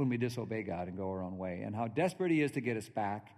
when 0.00 0.08
we 0.08 0.16
disobey 0.16 0.62
God 0.62 0.88
and 0.88 0.96
go 0.96 1.10
our 1.10 1.22
own 1.22 1.36
way, 1.36 1.60
and 1.62 1.76
how 1.76 1.86
desperate 1.86 2.30
He 2.30 2.40
is 2.40 2.52
to 2.52 2.62
get 2.62 2.78
us 2.78 2.88
back, 2.88 3.36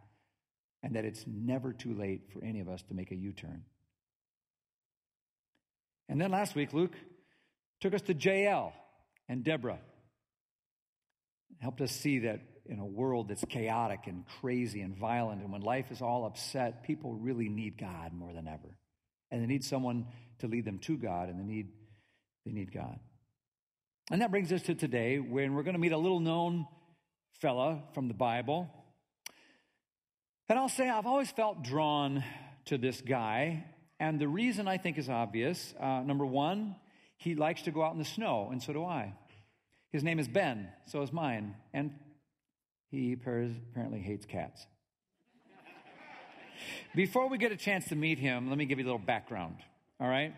and 0.84 0.94
that 0.94 1.04
it's 1.04 1.24
never 1.26 1.72
too 1.72 1.92
late 1.92 2.30
for 2.32 2.40
any 2.44 2.60
of 2.60 2.68
us 2.68 2.80
to 2.82 2.94
make 2.94 3.10
a 3.10 3.16
U 3.16 3.32
turn. 3.32 3.64
And 6.12 6.20
then 6.20 6.30
last 6.30 6.54
week, 6.54 6.74
Luke 6.74 6.92
took 7.80 7.94
us 7.94 8.02
to 8.02 8.12
Jael 8.12 8.74
and 9.30 9.42
Deborah, 9.42 9.78
helped 11.58 11.80
us 11.80 11.90
see 11.90 12.18
that 12.18 12.40
in 12.66 12.78
a 12.78 12.84
world 12.84 13.30
that's 13.30 13.42
chaotic 13.46 14.00
and 14.04 14.24
crazy 14.40 14.82
and 14.82 14.94
violent, 14.94 15.40
and 15.40 15.50
when 15.50 15.62
life 15.62 15.90
is 15.90 16.02
all 16.02 16.26
upset, 16.26 16.82
people 16.82 17.14
really 17.14 17.48
need 17.48 17.78
God 17.78 18.12
more 18.12 18.30
than 18.34 18.46
ever. 18.46 18.76
And 19.30 19.42
they 19.42 19.46
need 19.46 19.64
someone 19.64 20.06
to 20.40 20.48
lead 20.48 20.66
them 20.66 20.80
to 20.80 20.98
God, 20.98 21.30
and 21.30 21.40
they 21.40 21.44
need, 21.44 21.68
they 22.44 22.52
need 22.52 22.74
God. 22.74 22.98
And 24.10 24.20
that 24.20 24.30
brings 24.30 24.52
us 24.52 24.60
to 24.64 24.74
today 24.74 25.18
when 25.18 25.54
we're 25.54 25.62
going 25.62 25.76
to 25.76 25.80
meet 25.80 25.92
a 25.92 25.96
little 25.96 26.20
known 26.20 26.66
fella 27.40 27.84
from 27.94 28.08
the 28.08 28.14
Bible. 28.14 28.68
And 30.50 30.58
I'll 30.58 30.68
say 30.68 30.90
I've 30.90 31.06
always 31.06 31.30
felt 31.30 31.62
drawn 31.62 32.22
to 32.66 32.76
this 32.76 33.00
guy. 33.00 33.64
And 34.02 34.18
the 34.18 34.26
reason 34.26 34.66
I 34.66 34.78
think 34.78 34.98
is 34.98 35.08
obvious. 35.08 35.74
Uh, 35.78 36.02
number 36.04 36.26
one, 36.26 36.74
he 37.18 37.36
likes 37.36 37.62
to 37.62 37.70
go 37.70 37.84
out 37.84 37.92
in 37.92 38.00
the 38.00 38.04
snow, 38.04 38.48
and 38.50 38.60
so 38.60 38.72
do 38.72 38.84
I. 38.84 39.14
His 39.92 40.02
name 40.02 40.18
is 40.18 40.26
Ben, 40.26 40.70
so 40.86 41.02
is 41.02 41.12
mine. 41.12 41.54
And 41.72 41.92
he 42.90 43.12
apparently 43.12 44.00
hates 44.00 44.26
cats. 44.26 44.66
Before 46.96 47.28
we 47.28 47.38
get 47.38 47.52
a 47.52 47.56
chance 47.56 47.86
to 47.90 47.94
meet 47.94 48.18
him, 48.18 48.48
let 48.48 48.58
me 48.58 48.64
give 48.64 48.80
you 48.80 48.84
a 48.84 48.88
little 48.90 48.98
background. 48.98 49.58
All 50.00 50.08
right? 50.08 50.34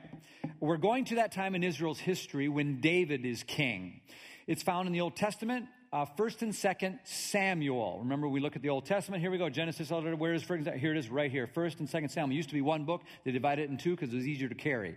We're 0.61 0.77
going 0.77 1.07
to 1.07 1.15
that 1.15 1.33
time 1.33 1.55
in 1.55 1.65
Israel's 1.65 1.99
history 1.99 2.51
when 2.51 2.83
David 2.83 3.25
is 3.25 3.43
king. 3.45 4.03
It's 4.47 4.63
found 4.63 4.89
in 4.89 4.93
the 4.93 5.01
Old 5.01 5.17
Testament, 5.17 5.69
uh, 5.95 6.05
first 6.17 6.43
and 6.43 6.53
second 6.53 6.99
Samuel. 7.05 8.01
Remember, 8.01 8.29
we 8.29 8.41
look 8.41 8.57
at 8.57 8.63
the 8.63 8.69
Old 8.71 8.85
Testament. 8.85 9.23
Here 9.23 9.31
we 9.31 9.39
go. 9.39 9.49
Genesis, 9.49 9.91
where 9.91 10.35
is, 10.35 10.43
for 10.43 10.57
example, 10.57 10.81
here 10.81 10.91
it 10.91 10.99
is 10.99 11.09
right 11.09 11.31
here. 11.31 11.47
First 11.47 11.79
and 11.79 11.89
second 11.89 12.09
Samuel. 12.09 12.35
It 12.35 12.39
used 12.39 12.49
to 12.49 12.55
be 12.55 12.63
one 12.63 12.85
book. 12.85 13.03
They 13.23 13.31
divided 13.31 13.63
it 13.63 13.71
in 13.71 13.77
two 13.77 13.93
because 13.93 14.13
it 14.13 14.17
was 14.17 14.27
easier 14.27 14.49
to 14.49 14.57
carry. 14.57 14.97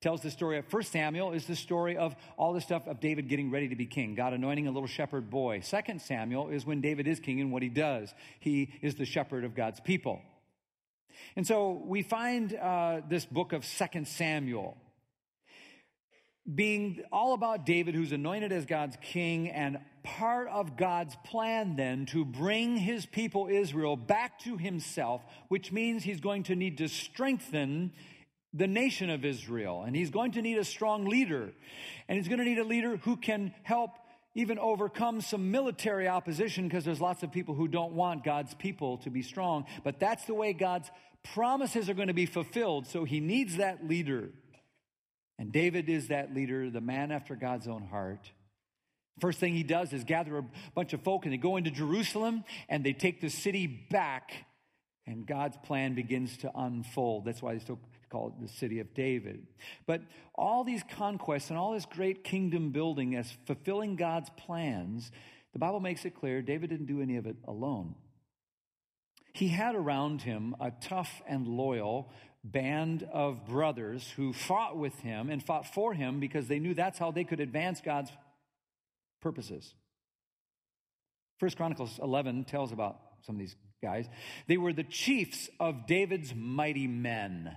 Tells 0.00 0.20
the 0.20 0.32
story 0.32 0.58
of 0.58 0.66
First 0.66 0.90
Samuel 0.90 1.30
is 1.30 1.46
the 1.46 1.54
story 1.54 1.96
of 1.96 2.16
all 2.36 2.52
the 2.52 2.60
stuff 2.60 2.88
of 2.88 2.98
David 2.98 3.28
getting 3.28 3.52
ready 3.52 3.68
to 3.68 3.76
be 3.76 3.86
king, 3.86 4.16
God 4.16 4.32
anointing 4.32 4.66
a 4.66 4.72
little 4.72 4.88
shepherd 4.88 5.30
boy. 5.30 5.60
Second 5.60 6.02
Samuel 6.02 6.48
is 6.48 6.66
when 6.66 6.80
David 6.80 7.06
is 7.06 7.20
king 7.20 7.40
and 7.40 7.52
what 7.52 7.62
he 7.62 7.68
does. 7.68 8.12
He 8.40 8.72
is 8.82 8.96
the 8.96 9.04
shepherd 9.04 9.44
of 9.44 9.54
God's 9.54 9.78
people. 9.78 10.20
And 11.36 11.46
so 11.46 11.80
we 11.84 12.02
find 12.02 12.52
uh, 12.52 13.02
this 13.08 13.24
book 13.24 13.52
of 13.52 13.64
Second 13.64 14.08
Samuel 14.08 14.76
being 16.52 17.02
all 17.12 17.34
about 17.34 17.64
David, 17.64 17.94
who's 17.94 18.12
anointed 18.12 18.52
as 18.52 18.66
God's 18.66 18.96
king, 19.00 19.48
and 19.48 19.78
part 20.02 20.48
of 20.48 20.76
God's 20.76 21.16
plan 21.24 21.76
then 21.76 22.06
to 22.06 22.24
bring 22.24 22.76
his 22.76 23.06
people 23.06 23.48
Israel 23.48 23.96
back 23.96 24.40
to 24.40 24.56
himself, 24.56 25.22
which 25.48 25.70
means 25.70 26.02
he's 26.02 26.20
going 26.20 26.42
to 26.44 26.56
need 26.56 26.78
to 26.78 26.88
strengthen 26.88 27.92
the 28.52 28.66
nation 28.66 29.08
of 29.08 29.24
Israel. 29.24 29.84
And 29.86 29.94
he's 29.94 30.10
going 30.10 30.32
to 30.32 30.42
need 30.42 30.58
a 30.58 30.64
strong 30.64 31.06
leader. 31.06 31.52
And 32.08 32.18
he's 32.18 32.28
going 32.28 32.40
to 32.40 32.44
need 32.44 32.58
a 32.58 32.64
leader 32.64 32.96
who 32.98 33.16
can 33.16 33.54
help 33.62 33.92
even 34.34 34.58
overcome 34.58 35.20
some 35.20 35.50
military 35.50 36.08
opposition 36.08 36.66
because 36.66 36.84
there's 36.84 37.00
lots 37.00 37.22
of 37.22 37.30
people 37.30 37.54
who 37.54 37.68
don't 37.68 37.92
want 37.92 38.24
God's 38.24 38.54
people 38.54 38.98
to 38.98 39.10
be 39.10 39.22
strong. 39.22 39.66
But 39.84 40.00
that's 40.00 40.24
the 40.24 40.34
way 40.34 40.52
God's 40.52 40.90
promises 41.34 41.88
are 41.88 41.94
going 41.94 42.08
to 42.08 42.14
be 42.14 42.26
fulfilled. 42.26 42.86
So 42.86 43.04
he 43.04 43.20
needs 43.20 43.58
that 43.58 43.86
leader. 43.86 44.30
And 45.42 45.50
David 45.50 45.88
is 45.88 46.06
that 46.06 46.32
leader, 46.32 46.70
the 46.70 46.80
man 46.80 47.10
after 47.10 47.34
God's 47.34 47.66
own 47.66 47.82
heart. 47.82 48.30
First 49.18 49.40
thing 49.40 49.54
he 49.54 49.64
does 49.64 49.92
is 49.92 50.04
gather 50.04 50.38
a 50.38 50.44
bunch 50.76 50.92
of 50.92 51.02
folk 51.02 51.24
and 51.24 51.32
they 51.32 51.36
go 51.36 51.56
into 51.56 51.72
Jerusalem 51.72 52.44
and 52.68 52.84
they 52.84 52.92
take 52.92 53.20
the 53.20 53.28
city 53.28 53.66
back. 53.66 54.30
And 55.04 55.26
God's 55.26 55.56
plan 55.64 55.96
begins 55.96 56.36
to 56.38 56.52
unfold. 56.54 57.24
That's 57.24 57.42
why 57.42 57.54
they 57.54 57.58
still 57.58 57.80
call 58.08 58.28
it 58.28 58.40
the 58.40 58.46
city 58.46 58.78
of 58.78 58.94
David. 58.94 59.48
But 59.84 60.02
all 60.36 60.62
these 60.62 60.84
conquests 60.88 61.50
and 61.50 61.58
all 61.58 61.72
this 61.72 61.86
great 61.86 62.22
kingdom 62.22 62.70
building 62.70 63.16
as 63.16 63.28
fulfilling 63.44 63.96
God's 63.96 64.30
plans, 64.36 65.10
the 65.54 65.58
Bible 65.58 65.80
makes 65.80 66.04
it 66.04 66.14
clear 66.14 66.40
David 66.40 66.70
didn't 66.70 66.86
do 66.86 67.02
any 67.02 67.16
of 67.16 67.26
it 67.26 67.34
alone. 67.48 67.96
He 69.32 69.48
had 69.48 69.74
around 69.74 70.22
him 70.22 70.54
a 70.60 70.70
tough 70.70 71.20
and 71.26 71.48
loyal 71.48 72.12
band 72.44 73.06
of 73.12 73.46
brothers 73.46 74.08
who 74.16 74.32
fought 74.32 74.76
with 74.76 74.98
him 75.00 75.30
and 75.30 75.42
fought 75.42 75.66
for 75.66 75.94
him 75.94 76.20
because 76.20 76.48
they 76.48 76.58
knew 76.58 76.74
that's 76.74 76.98
how 76.98 77.10
they 77.10 77.24
could 77.24 77.40
advance 77.40 77.80
God's 77.80 78.10
purposes. 79.20 79.74
First 81.38 81.56
Chronicles 81.56 81.98
11 82.02 82.44
tells 82.44 82.72
about 82.72 82.98
some 83.22 83.36
of 83.36 83.40
these 83.40 83.56
guys. 83.82 84.08
They 84.46 84.56
were 84.56 84.72
the 84.72 84.84
chiefs 84.84 85.48
of 85.60 85.86
David's 85.86 86.34
mighty 86.34 86.86
men. 86.86 87.56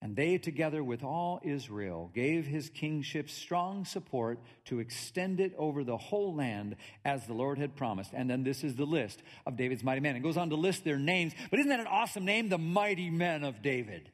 And 0.00 0.14
they, 0.14 0.38
together 0.38 0.84
with 0.84 1.02
all 1.02 1.40
Israel, 1.42 2.12
gave 2.14 2.46
his 2.46 2.70
kingship 2.70 3.28
strong 3.28 3.84
support 3.84 4.38
to 4.66 4.78
extend 4.78 5.40
it 5.40 5.54
over 5.58 5.82
the 5.82 5.96
whole 5.96 6.36
land 6.36 6.76
as 7.04 7.26
the 7.26 7.32
Lord 7.32 7.58
had 7.58 7.74
promised. 7.74 8.12
And 8.14 8.30
then 8.30 8.44
this 8.44 8.62
is 8.62 8.76
the 8.76 8.84
list 8.84 9.22
of 9.44 9.56
David's 9.56 9.82
mighty 9.82 10.00
men. 10.00 10.14
It 10.14 10.22
goes 10.22 10.36
on 10.36 10.50
to 10.50 10.56
list 10.56 10.84
their 10.84 10.98
names. 10.98 11.32
But 11.50 11.58
isn't 11.58 11.70
that 11.70 11.80
an 11.80 11.88
awesome 11.88 12.24
name? 12.24 12.48
The 12.48 12.58
mighty 12.58 13.10
men 13.10 13.42
of 13.42 13.60
David. 13.60 14.12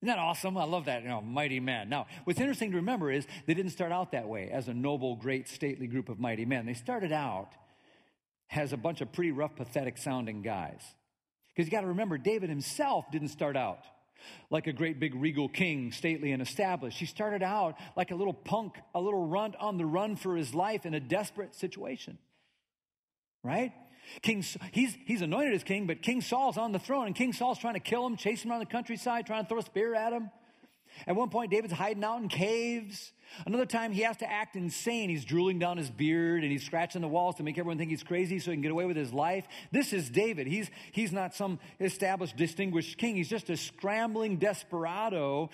Isn't 0.00 0.08
that 0.08 0.18
awesome? 0.18 0.56
I 0.56 0.64
love 0.64 0.86
that, 0.86 1.04
you 1.04 1.08
know, 1.08 1.20
mighty 1.20 1.60
men. 1.60 1.88
Now, 1.88 2.08
what's 2.24 2.40
interesting 2.40 2.72
to 2.72 2.78
remember 2.78 3.12
is 3.12 3.24
they 3.46 3.54
didn't 3.54 3.70
start 3.70 3.92
out 3.92 4.10
that 4.12 4.26
way 4.26 4.50
as 4.50 4.66
a 4.66 4.74
noble, 4.74 5.14
great, 5.14 5.46
stately 5.46 5.86
group 5.86 6.08
of 6.08 6.18
mighty 6.18 6.44
men. 6.44 6.66
They 6.66 6.74
started 6.74 7.12
out 7.12 7.50
as 8.50 8.72
a 8.72 8.76
bunch 8.76 9.00
of 9.00 9.12
pretty 9.12 9.30
rough, 9.30 9.54
pathetic 9.54 9.98
sounding 9.98 10.42
guys. 10.42 10.82
Because 11.54 11.68
you 11.68 11.70
got 11.70 11.82
to 11.82 11.88
remember, 11.88 12.18
David 12.18 12.50
himself 12.50 13.04
didn't 13.12 13.28
start 13.28 13.56
out 13.56 13.84
like 14.50 14.66
a 14.66 14.72
great 14.72 15.00
big 15.00 15.14
regal 15.14 15.48
king, 15.48 15.92
stately 15.92 16.32
and 16.32 16.42
established. 16.42 16.98
He 16.98 17.06
started 17.06 17.42
out 17.42 17.76
like 17.96 18.10
a 18.10 18.14
little 18.14 18.34
punk, 18.34 18.76
a 18.94 19.00
little 19.00 19.26
runt 19.26 19.56
on 19.56 19.78
the 19.78 19.86
run 19.86 20.16
for 20.16 20.36
his 20.36 20.54
life 20.54 20.86
in 20.86 20.94
a 20.94 21.00
desperate 21.00 21.54
situation. 21.54 22.18
Right? 23.42 23.72
King, 24.20 24.44
he's, 24.72 24.96
he's 25.04 25.22
anointed 25.22 25.54
as 25.54 25.64
king, 25.64 25.86
but 25.86 26.02
King 26.02 26.20
Saul's 26.20 26.58
on 26.58 26.72
the 26.72 26.78
throne, 26.78 27.06
and 27.06 27.14
King 27.14 27.32
Saul's 27.32 27.58
trying 27.58 27.74
to 27.74 27.80
kill 27.80 28.06
him, 28.06 28.16
chasing 28.16 28.48
him 28.48 28.52
around 28.52 28.60
the 28.60 28.66
countryside, 28.66 29.26
trying 29.26 29.44
to 29.44 29.48
throw 29.48 29.58
a 29.58 29.62
spear 29.62 29.94
at 29.94 30.12
him. 30.12 30.30
At 31.06 31.16
one 31.16 31.28
point, 31.30 31.50
David's 31.50 31.72
hiding 31.72 32.04
out 32.04 32.22
in 32.22 32.28
caves. 32.28 33.12
Another 33.46 33.66
time, 33.66 33.92
he 33.92 34.02
has 34.02 34.16
to 34.18 34.30
act 34.30 34.56
insane. 34.56 35.08
He's 35.08 35.24
drooling 35.24 35.58
down 35.58 35.78
his 35.78 35.90
beard 35.90 36.42
and 36.42 36.52
he's 36.52 36.64
scratching 36.64 37.00
the 37.00 37.08
walls 37.08 37.36
to 37.36 37.42
make 37.42 37.58
everyone 37.58 37.78
think 37.78 37.90
he's 37.90 38.02
crazy 38.02 38.38
so 38.38 38.50
he 38.50 38.56
can 38.56 38.62
get 38.62 38.72
away 38.72 38.84
with 38.84 38.96
his 38.96 39.12
life. 39.12 39.46
This 39.70 39.92
is 39.92 40.10
David. 40.10 40.46
He's, 40.46 40.70
he's 40.92 41.12
not 41.12 41.34
some 41.34 41.58
established, 41.80 42.36
distinguished 42.36 42.98
king. 42.98 43.16
He's 43.16 43.30
just 43.30 43.48
a 43.50 43.56
scrambling 43.56 44.36
desperado 44.36 45.50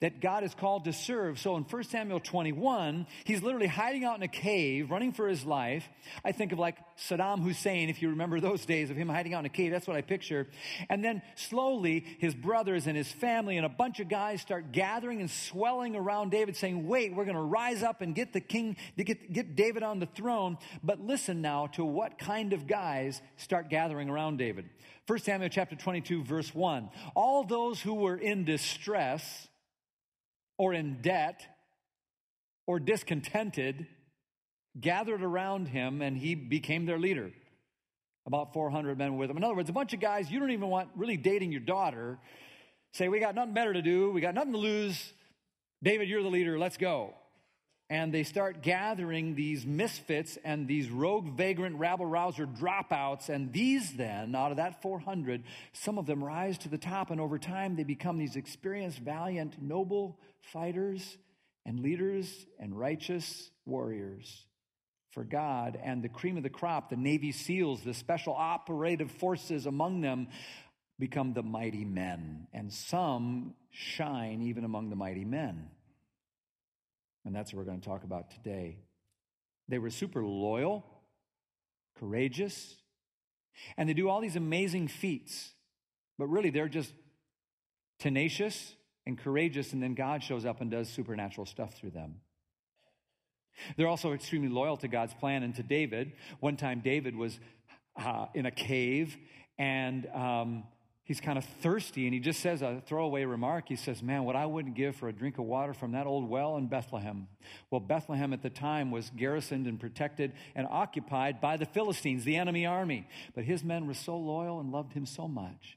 that 0.00 0.20
God 0.20 0.44
is 0.44 0.54
called 0.54 0.84
to 0.84 0.92
serve. 0.92 1.38
So 1.38 1.56
in 1.56 1.64
1 1.64 1.84
Samuel 1.84 2.20
21, 2.20 3.06
he's 3.24 3.42
literally 3.42 3.66
hiding 3.66 4.04
out 4.04 4.16
in 4.16 4.22
a 4.22 4.28
cave, 4.28 4.90
running 4.90 5.12
for 5.12 5.28
his 5.28 5.44
life. 5.44 5.84
I 6.24 6.32
think 6.32 6.52
of 6.52 6.58
like 6.58 6.76
Saddam 6.96 7.42
Hussein, 7.42 7.90
if 7.90 8.00
you 8.00 8.08
remember 8.10 8.40
those 8.40 8.64
days 8.64 8.90
of 8.90 8.96
him 8.96 9.08
hiding 9.08 9.34
out 9.34 9.40
in 9.40 9.46
a 9.46 9.50
cave. 9.50 9.70
That's 9.70 9.86
what 9.86 9.96
I 9.96 10.00
picture. 10.00 10.48
And 10.88 11.04
then 11.04 11.20
slowly, 11.34 12.04
his 12.18 12.34
brothers 12.34 12.86
and 12.86 12.96
his 12.96 13.12
family 13.12 13.58
and 13.58 13.66
a 13.66 13.70
bunch 13.70 14.00
of 14.00 14.08
guys 14.08 14.40
start 14.40 14.72
gathering 14.72 15.20
and 15.20 15.30
swelling 15.30 15.94
around 15.94 16.30
David, 16.30 16.56
saying, 16.56 16.86
Wait, 16.86 17.14
we're 17.14 17.26
going 17.26 17.36
to 17.36 17.42
rise 17.42 17.82
up 17.82 18.00
and 18.00 18.14
get 18.14 18.32
the 18.32 18.40
king, 18.40 18.76
get, 18.96 19.32
get 19.32 19.54
David 19.54 19.82
on 19.82 19.98
the 19.98 20.06
throne. 20.06 20.56
But 20.82 21.00
listen 21.00 21.42
now 21.42 21.66
to 21.68 21.84
what 21.84 22.18
kind 22.18 22.54
of 22.54 22.66
guys 22.66 23.20
start 23.36 23.68
gathering 23.68 24.08
around 24.08 24.38
David. 24.38 24.70
1 25.06 25.18
Samuel 25.18 25.50
chapter 25.50 25.76
22, 25.76 26.24
verse 26.24 26.54
1. 26.54 26.88
All 27.14 27.44
those 27.44 27.80
who 27.80 27.94
were 27.94 28.16
in 28.16 28.44
distress, 28.44 29.48
or 30.60 30.74
in 30.74 31.00
debt 31.00 31.40
or 32.66 32.78
discontented 32.78 33.86
gathered 34.78 35.22
around 35.22 35.68
him 35.68 36.02
and 36.02 36.18
he 36.18 36.34
became 36.34 36.84
their 36.84 36.98
leader. 36.98 37.30
About 38.26 38.52
400 38.52 38.98
men 38.98 39.16
with 39.16 39.30
him. 39.30 39.38
In 39.38 39.44
other 39.44 39.54
words, 39.54 39.70
a 39.70 39.72
bunch 39.72 39.94
of 39.94 40.00
guys 40.00 40.30
you 40.30 40.38
don't 40.38 40.50
even 40.50 40.68
want 40.68 40.90
really 40.94 41.16
dating 41.16 41.50
your 41.50 41.62
daughter 41.62 42.18
say, 42.92 43.08
We 43.08 43.20
got 43.20 43.34
nothing 43.34 43.54
better 43.54 43.72
to 43.72 43.80
do, 43.80 44.10
we 44.10 44.20
got 44.20 44.34
nothing 44.34 44.52
to 44.52 44.58
lose. 44.58 45.14
David, 45.82 46.10
you're 46.10 46.22
the 46.22 46.28
leader, 46.28 46.58
let's 46.58 46.76
go. 46.76 47.14
And 47.88 48.12
they 48.12 48.22
start 48.22 48.62
gathering 48.62 49.34
these 49.34 49.64
misfits 49.64 50.36
and 50.44 50.68
these 50.68 50.90
rogue, 50.90 51.38
vagrant, 51.38 51.76
rabble 51.76 52.04
rouser 52.04 52.46
dropouts. 52.46 53.30
And 53.30 53.50
these, 53.50 53.94
then, 53.94 54.34
out 54.36 54.50
of 54.50 54.58
that 54.58 54.82
400, 54.82 55.42
some 55.72 55.98
of 55.98 56.04
them 56.04 56.22
rise 56.22 56.58
to 56.58 56.68
the 56.68 56.78
top. 56.78 57.10
And 57.10 57.18
over 57.18 57.38
time, 57.38 57.76
they 57.76 57.82
become 57.82 58.18
these 58.18 58.36
experienced, 58.36 58.98
valiant, 58.98 59.60
noble 59.60 60.18
fighters 60.40 61.16
and 61.66 61.80
leaders 61.80 62.46
and 62.58 62.78
righteous 62.78 63.50
warriors 63.66 64.46
for 65.10 65.24
God. 65.24 65.78
And 65.82 66.02
the 66.02 66.08
cream 66.08 66.36
of 66.36 66.42
the 66.42 66.50
crop, 66.50 66.90
the 66.90 66.96
Navy 66.96 67.32
SEALs, 67.32 67.82
the 67.82 67.94
special 67.94 68.34
operative 68.34 69.10
forces 69.10 69.66
among 69.66 70.00
them, 70.00 70.28
become 70.98 71.32
the 71.32 71.42
mighty 71.42 71.84
men. 71.84 72.46
And 72.52 72.72
some 72.72 73.54
shine 73.70 74.42
even 74.42 74.64
among 74.64 74.90
the 74.90 74.96
mighty 74.96 75.24
men. 75.24 75.68
And 77.24 77.34
that's 77.34 77.52
what 77.52 77.58
we're 77.58 77.64
going 77.64 77.80
to 77.80 77.88
talk 77.88 78.04
about 78.04 78.30
today. 78.30 78.78
They 79.68 79.78
were 79.78 79.90
super 79.90 80.24
loyal, 80.24 80.84
courageous, 81.98 82.76
and 83.76 83.88
they 83.88 83.94
do 83.94 84.08
all 84.08 84.20
these 84.20 84.36
amazing 84.36 84.88
feats. 84.88 85.52
But 86.18 86.26
really, 86.26 86.50
they're 86.50 86.68
just 86.68 86.92
tenacious 87.98 88.74
and 89.06 89.18
courageous, 89.18 89.72
and 89.72 89.82
then 89.82 89.94
God 89.94 90.22
shows 90.22 90.44
up 90.44 90.60
and 90.60 90.70
does 90.70 90.88
supernatural 90.88 91.46
stuff 91.46 91.74
through 91.74 91.90
them. 91.90 92.16
They're 93.76 93.88
also 93.88 94.12
extremely 94.12 94.48
loyal 94.48 94.76
to 94.78 94.88
God's 94.88 95.14
plan 95.14 95.42
and 95.42 95.54
to 95.56 95.62
David. 95.62 96.12
One 96.40 96.56
time, 96.56 96.80
David 96.80 97.16
was 97.16 97.38
uh, 97.96 98.26
in 98.34 98.46
a 98.46 98.50
cave 98.50 99.16
and 99.60 100.06
um, 100.14 100.64
he's 101.04 101.20
kind 101.20 101.36
of 101.36 101.44
thirsty, 101.60 102.06
and 102.06 102.14
he 102.14 102.18
just 102.18 102.40
says 102.40 102.62
a 102.62 102.82
throwaway 102.86 103.24
remark. 103.24 103.68
He 103.68 103.76
says, 103.76 104.02
Man, 104.02 104.24
what 104.24 104.36
I 104.36 104.46
wouldn't 104.46 104.74
give 104.74 104.96
for 104.96 105.08
a 105.08 105.12
drink 105.12 105.36
of 105.36 105.44
water 105.44 105.74
from 105.74 105.92
that 105.92 106.06
old 106.06 106.26
well 106.26 106.56
in 106.56 106.66
Bethlehem. 106.66 107.28
Well, 107.70 107.80
Bethlehem 107.80 108.32
at 108.32 108.42
the 108.42 108.48
time 108.48 108.90
was 108.90 109.10
garrisoned 109.10 109.66
and 109.66 109.78
protected 109.78 110.32
and 110.54 110.66
occupied 110.70 111.42
by 111.42 111.58
the 111.58 111.66
Philistines, 111.66 112.24
the 112.24 112.36
enemy 112.36 112.64
army. 112.64 113.06
But 113.34 113.44
his 113.44 113.62
men 113.62 113.86
were 113.86 113.92
so 113.92 114.16
loyal 114.16 114.60
and 114.60 114.72
loved 114.72 114.94
him 114.94 115.04
so 115.04 115.28
much. 115.28 115.76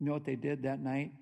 You 0.00 0.06
know 0.06 0.14
what 0.14 0.24
they 0.24 0.34
did 0.34 0.64
that 0.64 0.80
night? 0.80 1.12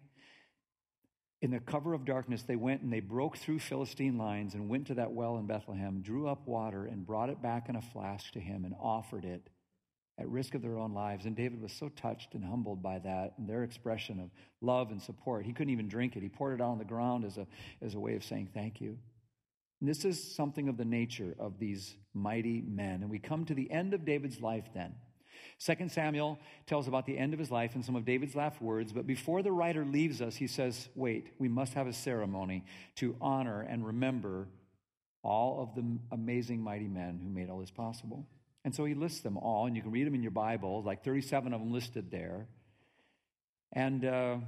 In 1.42 1.50
the 1.50 1.60
cover 1.60 1.94
of 1.94 2.04
darkness, 2.04 2.42
they 2.42 2.56
went 2.56 2.82
and 2.82 2.92
they 2.92 3.00
broke 3.00 3.38
through 3.38 3.60
Philistine 3.60 4.18
lines 4.18 4.54
and 4.54 4.68
went 4.68 4.86
to 4.88 4.94
that 4.94 5.12
well 5.12 5.38
in 5.38 5.46
Bethlehem, 5.46 6.02
drew 6.02 6.28
up 6.28 6.46
water, 6.46 6.84
and 6.84 7.06
brought 7.06 7.30
it 7.30 7.40
back 7.40 7.68
in 7.68 7.76
a 7.76 7.82
flask 7.82 8.32
to 8.32 8.40
him 8.40 8.64
and 8.64 8.74
offered 8.78 9.24
it 9.24 9.48
at 10.18 10.28
risk 10.28 10.54
of 10.54 10.60
their 10.60 10.76
own 10.76 10.92
lives. 10.92 11.24
And 11.24 11.34
David 11.34 11.62
was 11.62 11.72
so 11.72 11.88
touched 11.88 12.34
and 12.34 12.44
humbled 12.44 12.82
by 12.82 12.98
that 12.98 13.34
and 13.38 13.48
their 13.48 13.62
expression 13.62 14.20
of 14.20 14.30
love 14.60 14.90
and 14.90 15.00
support. 15.00 15.46
He 15.46 15.54
couldn't 15.54 15.72
even 15.72 15.88
drink 15.88 16.14
it. 16.14 16.22
He 16.22 16.28
poured 16.28 16.60
it 16.60 16.62
out 16.62 16.72
on 16.72 16.78
the 16.78 16.84
ground 16.84 17.24
as 17.24 17.38
a, 17.38 17.46
as 17.80 17.94
a 17.94 18.00
way 18.00 18.16
of 18.16 18.22
saying 18.22 18.50
thank 18.52 18.80
you. 18.82 18.98
And 19.80 19.88
this 19.88 20.04
is 20.04 20.22
something 20.36 20.68
of 20.68 20.76
the 20.76 20.84
nature 20.84 21.34
of 21.38 21.58
these 21.58 21.96
mighty 22.12 22.60
men. 22.60 23.00
And 23.00 23.10
we 23.10 23.18
come 23.18 23.46
to 23.46 23.54
the 23.54 23.70
end 23.70 23.94
of 23.94 24.04
David's 24.04 24.42
life 24.42 24.68
then. 24.74 24.92
Second 25.60 25.92
Samuel 25.92 26.38
tells 26.66 26.88
about 26.88 27.04
the 27.04 27.18
end 27.18 27.34
of 27.34 27.38
his 27.38 27.50
life 27.50 27.74
and 27.74 27.84
some 27.84 27.94
of 27.94 28.06
David's 28.06 28.34
last 28.34 28.62
words, 28.62 28.94
but 28.94 29.06
before 29.06 29.42
the 29.42 29.52
writer 29.52 29.84
leaves 29.84 30.22
us, 30.22 30.34
he 30.34 30.46
says, 30.46 30.88
Wait, 30.94 31.26
we 31.38 31.48
must 31.48 31.74
have 31.74 31.86
a 31.86 31.92
ceremony 31.92 32.64
to 32.96 33.14
honor 33.20 33.60
and 33.60 33.86
remember 33.86 34.48
all 35.22 35.62
of 35.62 35.74
the 35.74 35.98
amazing 36.12 36.62
mighty 36.62 36.88
men 36.88 37.20
who 37.22 37.28
made 37.28 37.50
all 37.50 37.58
this 37.58 37.70
possible. 37.70 38.26
And 38.64 38.74
so 38.74 38.86
he 38.86 38.94
lists 38.94 39.20
them 39.20 39.36
all, 39.36 39.66
and 39.66 39.76
you 39.76 39.82
can 39.82 39.90
read 39.90 40.06
them 40.06 40.14
in 40.14 40.22
your 40.22 40.30
Bible, 40.30 40.82
like 40.82 41.04
37 41.04 41.52
of 41.52 41.60
them 41.60 41.70
listed 41.70 42.10
there. 42.10 42.46
And 43.70 44.02
uh, 44.02 44.38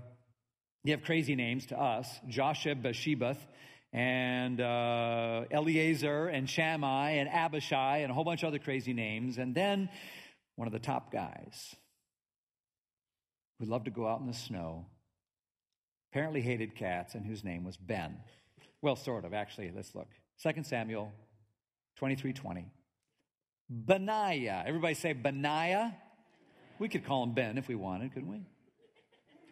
you 0.83 0.93
have 0.93 1.03
crazy 1.03 1.37
names 1.37 1.67
to 1.67 1.79
us 1.79 2.09
Josheb 2.27 2.85
Shebeth, 2.85 3.37
and 3.93 4.63
uh, 4.63 5.45
Eleazar, 5.51 6.29
and 6.29 6.49
Shammai, 6.49 7.11
and 7.11 7.29
Abishai, 7.29 7.99
and 7.99 8.11
a 8.11 8.15
whole 8.15 8.25
bunch 8.25 8.43
of 8.43 8.49
other 8.49 8.59
crazy 8.59 8.95
names. 8.95 9.37
And 9.37 9.55
then 9.55 9.91
one 10.63 10.69
of 10.69 10.73
the 10.73 10.79
top 10.79 11.11
guys 11.11 11.75
who 13.59 13.67
loved 13.67 13.87
to 13.87 13.91
go 13.91 14.07
out 14.07 14.21
in 14.21 14.29
the 14.29 14.33
snow, 14.33 14.87
apparently 16.13 16.41
hated 16.41 16.77
cats, 16.77 17.17
and 17.17 17.27
whose 17.27 17.43
name 17.43 17.65
was 17.65 17.77
Ben. 17.77 18.17
Well, 18.81 18.95
sort 18.95 19.25
of, 19.25 19.35
actually. 19.35 19.73
Let's 19.75 19.93
look. 19.97 20.07
2 20.41 20.63
Samuel 20.63 21.11
23 21.97 22.33
20. 22.33 22.67
Benaiah. 23.69 24.63
Everybody 24.65 24.95
say 24.95 25.15
Benaiah? 25.15 25.97
We 26.79 26.89
could 26.89 27.05
call 27.05 27.25
him 27.25 27.33
Ben 27.33 27.59
if 27.59 27.67
we 27.67 27.75
wanted, 27.75 28.15
couldn't 28.15 28.31
we? 28.31 28.43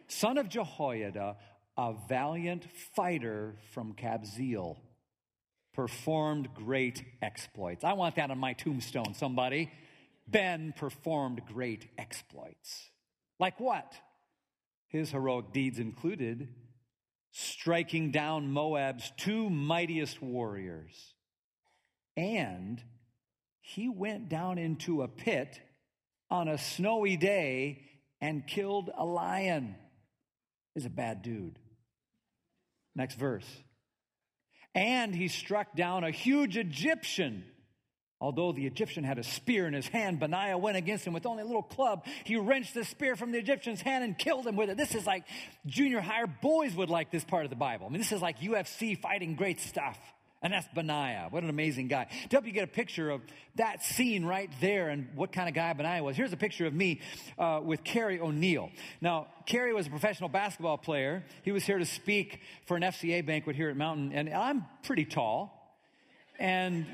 Son 0.06 0.38
of 0.38 0.48
Jehoiada, 0.48 1.38
a 1.76 1.94
valiant 2.08 2.66
fighter 2.94 3.56
from 3.72 3.94
Kabzeel, 3.94 4.76
performed 5.74 6.54
great 6.54 7.02
exploits. 7.20 7.82
I 7.82 7.94
want 7.94 8.14
that 8.14 8.30
on 8.30 8.38
my 8.38 8.52
tombstone, 8.52 9.14
somebody. 9.14 9.72
Ben 10.30 10.72
performed 10.76 11.42
great 11.46 11.88
exploits. 11.98 12.90
Like 13.38 13.58
what? 13.58 13.94
His 14.88 15.10
heroic 15.10 15.52
deeds 15.52 15.78
included 15.78 16.48
striking 17.32 18.10
down 18.10 18.52
Moab's 18.52 19.12
two 19.16 19.48
mightiest 19.48 20.20
warriors. 20.20 21.14
And 22.16 22.82
he 23.60 23.88
went 23.88 24.28
down 24.28 24.58
into 24.58 25.02
a 25.02 25.08
pit 25.08 25.60
on 26.30 26.48
a 26.48 26.58
snowy 26.58 27.16
day 27.16 27.82
and 28.20 28.46
killed 28.46 28.90
a 28.96 29.04
lion. 29.04 29.76
Is 30.76 30.84
a 30.84 30.90
bad 30.90 31.22
dude. 31.22 31.58
Next 32.94 33.16
verse. 33.16 33.46
And 34.74 35.14
he 35.14 35.28
struck 35.28 35.74
down 35.74 36.04
a 36.04 36.10
huge 36.10 36.56
Egyptian 36.56 37.44
Although 38.20 38.52
the 38.52 38.66
Egyptian 38.66 39.02
had 39.02 39.18
a 39.18 39.22
spear 39.22 39.66
in 39.66 39.72
his 39.72 39.88
hand, 39.88 40.20
Benaiah 40.20 40.58
went 40.58 40.76
against 40.76 41.06
him 41.06 41.14
with 41.14 41.24
only 41.24 41.42
a 41.42 41.46
little 41.46 41.62
club. 41.62 42.04
He 42.24 42.36
wrenched 42.36 42.74
the 42.74 42.84
spear 42.84 43.16
from 43.16 43.32
the 43.32 43.38
Egyptian's 43.38 43.80
hand 43.80 44.04
and 44.04 44.18
killed 44.18 44.46
him 44.46 44.56
with 44.56 44.68
it. 44.68 44.76
This 44.76 44.94
is 44.94 45.06
like 45.06 45.24
junior 45.64 46.00
higher 46.00 46.26
boys 46.26 46.74
would 46.74 46.90
like 46.90 47.10
this 47.10 47.24
part 47.24 47.44
of 47.44 47.50
the 47.50 47.56
Bible. 47.56 47.86
I 47.86 47.88
mean, 47.88 48.00
this 48.00 48.12
is 48.12 48.20
like 48.20 48.40
UFC 48.40 49.00
fighting 49.00 49.36
great 49.36 49.58
stuff. 49.58 49.98
And 50.42 50.54
that's 50.54 50.66
Benaiah. 50.74 51.26
What 51.28 51.42
an 51.42 51.50
amazing 51.50 51.88
guy. 51.88 52.04
To 52.04 52.28
help 52.36 52.46
you 52.46 52.52
get 52.52 52.64
a 52.64 52.66
picture 52.66 53.10
of 53.10 53.20
that 53.56 53.84
scene 53.84 54.24
right 54.24 54.50
there 54.60 54.88
and 54.88 55.08
what 55.14 55.32
kind 55.32 55.50
of 55.50 55.54
guy 55.54 55.70
Benaiah 55.74 56.02
was, 56.02 56.16
here's 56.16 56.32
a 56.32 56.38
picture 56.38 56.66
of 56.66 56.72
me 56.72 57.00
uh, 57.38 57.60
with 57.62 57.84
Kerry 57.84 58.20
O'Neill. 58.20 58.70
Now, 59.02 59.26
Kerry 59.44 59.74
was 59.74 59.86
a 59.86 59.90
professional 59.90 60.30
basketball 60.30 60.78
player. 60.78 61.24
He 61.42 61.52
was 61.52 61.64
here 61.64 61.78
to 61.78 61.84
speak 61.84 62.40
for 62.64 62.76
an 62.76 62.82
FCA 62.82 63.24
banquet 63.26 63.54
here 63.54 63.68
at 63.68 63.76
Mountain, 63.76 64.12
and 64.14 64.30
I'm 64.30 64.64
pretty 64.82 65.04
tall. 65.04 65.76
And 66.38 66.86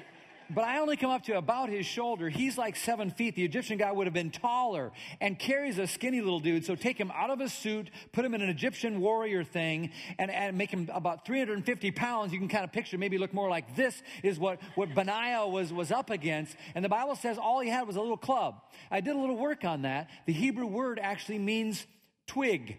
but 0.50 0.64
I 0.64 0.78
only 0.78 0.96
come 0.96 1.10
up 1.10 1.24
to 1.24 1.36
about 1.36 1.68
his 1.68 1.86
shoulder. 1.86 2.28
He's 2.28 2.56
like 2.56 2.76
seven 2.76 3.10
feet. 3.10 3.34
The 3.34 3.44
Egyptian 3.44 3.78
guy 3.78 3.90
would 3.92 4.06
have 4.06 4.14
been 4.14 4.30
taller 4.30 4.92
and 5.20 5.38
Kerry's 5.38 5.78
a 5.78 5.86
skinny 5.86 6.20
little 6.20 6.40
dude. 6.40 6.64
So 6.64 6.74
take 6.74 6.98
him 6.98 7.10
out 7.14 7.30
of 7.30 7.40
his 7.40 7.52
suit, 7.52 7.90
put 8.12 8.24
him 8.24 8.34
in 8.34 8.42
an 8.42 8.48
Egyptian 8.48 9.00
warrior 9.00 9.44
thing, 9.44 9.90
and, 10.18 10.30
and 10.30 10.56
make 10.56 10.70
him 10.70 10.88
about 10.92 11.26
350 11.26 11.90
pounds. 11.92 12.32
You 12.32 12.38
can 12.38 12.48
kind 12.48 12.64
of 12.64 12.72
picture, 12.72 12.98
maybe 12.98 13.18
look 13.18 13.34
more 13.34 13.48
like 13.48 13.76
this 13.76 14.02
is 14.22 14.38
what, 14.38 14.60
what 14.74 14.94
Benaiah 14.94 15.46
was, 15.46 15.72
was 15.72 15.90
up 15.90 16.10
against. 16.10 16.56
And 16.74 16.84
the 16.84 16.88
Bible 16.88 17.16
says 17.16 17.38
all 17.38 17.60
he 17.60 17.68
had 17.68 17.86
was 17.86 17.96
a 17.96 18.00
little 18.00 18.16
club. 18.16 18.60
I 18.90 19.00
did 19.00 19.14
a 19.14 19.18
little 19.18 19.36
work 19.36 19.64
on 19.64 19.82
that. 19.82 20.08
The 20.26 20.32
Hebrew 20.32 20.66
word 20.66 20.98
actually 21.00 21.38
means 21.38 21.86
twig 22.26 22.78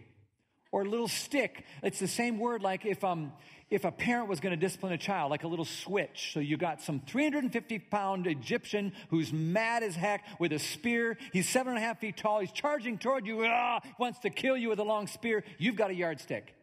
or 0.72 0.86
little 0.86 1.08
stick. 1.08 1.66
It's 1.84 2.00
the 2.00 2.08
same 2.08 2.40
word 2.40 2.62
like 2.62 2.86
if, 2.86 3.04
um, 3.04 3.32
if 3.70 3.86
a 3.86 3.92
parent 3.92 4.30
was 4.30 4.40
going 4.40 4.52
to 4.52 4.58
discipline 4.58 4.94
a 4.94 4.98
child, 4.98 5.32
like 5.32 5.44
a 5.44 5.48
little 5.48 5.66
switch. 5.66 6.32
So 6.34 6.40
you 6.40 6.58
got 6.58 6.82
some 6.82 7.02
350 7.02 7.80
pound 7.80 8.28
Egyptian 8.28 8.94
who's 9.10 9.34
mad 9.34 9.84
as 9.84 9.96
heck 9.96 10.24
with 10.40 10.54
a 10.54 10.60
spear. 10.60 11.18
He's 11.34 11.50
seven 11.50 11.74
and 11.74 11.78
a 11.78 11.82
half 11.82 12.00
feet 12.00 12.18
tall. 12.18 12.40
He's 12.40 12.52
charging 12.52 12.98
toward 12.98 13.26
you, 13.26 13.44
ah, 13.46 13.82
wants 14.00 14.20
to 14.20 14.30
kill 14.30 14.58
you 14.58 14.70
with 14.70 14.80
a 14.80 14.84
long 14.84 15.08
spear. 15.08 15.44
You've 15.58 15.76
got 15.76 15.92
a 15.92 15.96
yardstick. 15.96 16.54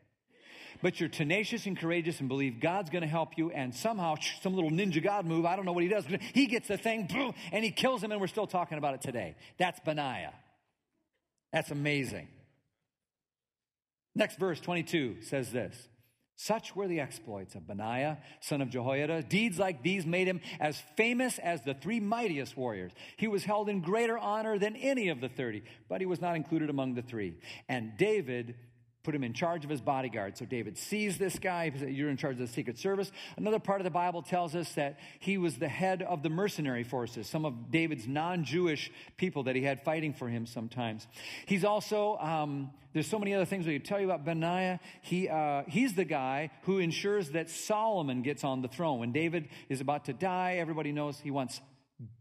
But 0.83 1.01
you're 1.01 1.09
tenacious 1.09 1.67
and 1.67 1.79
courageous 1.79 2.21
and 2.21 2.29
believe 2.29 2.61
God's 2.61 2.90
going 2.90 3.03
to 3.03 3.09
help 3.09 3.38
you. 3.38 3.51
And 3.51 3.75
somehow, 3.75 4.17
some 4.43 4.55
little 4.55 4.71
ninja 4.71 5.03
God 5.03 5.25
move, 5.25 5.47
I 5.47 5.57
don't 5.57 5.64
know 5.64 5.73
what 5.73 5.83
he 5.83 5.88
does, 5.88 6.05
he 6.35 6.47
gets 6.47 6.69
the 6.69 6.77
thing, 6.77 7.09
and 7.53 7.64
he 7.64 7.71
kills 7.71 8.03
him, 8.03 8.12
and 8.12 8.21
we're 8.21 8.27
still 8.27 8.47
talking 8.47 8.77
about 8.77 8.95
it 8.95 9.01
today. 9.01 9.37
That's 9.57 9.81
Benaiah. 9.81 10.35
That's 11.53 11.71
amazing. 11.71 12.29
Next 14.14 14.38
verse, 14.38 14.61
22, 14.61 15.22
says 15.22 15.50
this. 15.50 15.88
Such 16.37 16.74
were 16.74 16.88
the 16.88 17.00
exploits 17.00 17.55
of 17.55 17.66
Benaiah, 17.66 18.18
son 18.40 18.61
of 18.61 18.68
Jehoiada. 18.68 19.22
Deeds 19.22 19.59
like 19.59 19.83
these 19.83 20.05
made 20.05 20.27
him 20.27 20.40
as 20.59 20.83
famous 20.96 21.38
as 21.38 21.62
the 21.62 21.74
three 21.74 22.00
mightiest 22.00 22.57
warriors. 22.57 22.92
He 23.16 23.29
was 23.29 23.44
held 23.44 23.68
in 23.68 23.81
greater 23.81 24.18
honor 24.18 24.59
than 24.59 24.74
any 24.74 25.09
of 25.09 25.20
the 25.20 25.29
30, 25.29 25.62
but 25.88 26.00
he 26.00 26.07
was 26.07 26.20
not 26.20 26.35
included 26.35 26.70
among 26.70 26.94
the 26.94 27.03
three. 27.03 27.35
And 27.68 27.96
David 27.96 28.57
put 29.05 29.14
him 29.14 29.23
in 29.23 29.35
charge 29.35 29.64
of 29.64 29.71
his 29.71 29.83
bodyguard. 29.83 30.37
So 30.37 30.47
David 30.47 30.79
sees 30.79 31.19
this 31.19 31.38
guy. 31.38 31.71
You're 31.87 32.09
in 32.09 32.17
charge 32.17 32.35
of 32.35 32.40
the 32.40 32.49
Secret 32.49 32.79
Service. 32.79 33.12
Another 33.37 33.59
part 33.59 33.81
of 33.81 33.85
the 33.85 33.90
Bible 33.90 34.23
tells 34.23 34.55
us 34.57 34.73
that 34.73 34.99
he 35.21 35.38
was 35.38 35.57
the 35.57 35.69
head 35.69 36.03
of 36.03 36.23
the 36.23 36.31
mercenary 36.31 36.83
forces, 36.85 37.29
some 37.29 37.45
of 37.45 37.71
David's 37.71 38.09
non 38.09 38.45
Jewish 38.45 38.90
people 39.17 39.45
that 39.45 39.55
he 39.55 39.62
had 39.62 39.85
fighting 39.85 40.14
for 40.14 40.29
him 40.29 40.47
sometimes. 40.47 41.07
He's 41.47 41.64
also, 41.64 42.17
um, 42.17 42.71
there's 42.95 43.07
so 43.07 43.19
many 43.19 43.35
other 43.35 43.45
things 43.45 43.67
we 43.67 43.75
could 43.75 43.87
tell 43.87 44.01
you 44.01 44.07
about 44.07 44.25
Benaiah. 44.25 44.81
He, 45.03 45.29
uh, 45.29 45.64
he's 45.69 45.95
the 45.95 46.05
guy 46.05 46.51
who 46.62 46.79
ensures 46.79 47.31
that 47.31 47.51
Solomon 47.51 48.23
gets 48.23 48.43
on 48.43 48.62
the 48.62 48.69
throne. 48.69 49.01
When 49.01 49.12
David 49.12 49.49
is 49.69 49.83
about 49.83 50.07
to 50.07 50.14
die, 50.14 50.57
everybody 50.59 50.93
knows 50.93 51.21
he 51.21 51.31
wants 51.31 51.61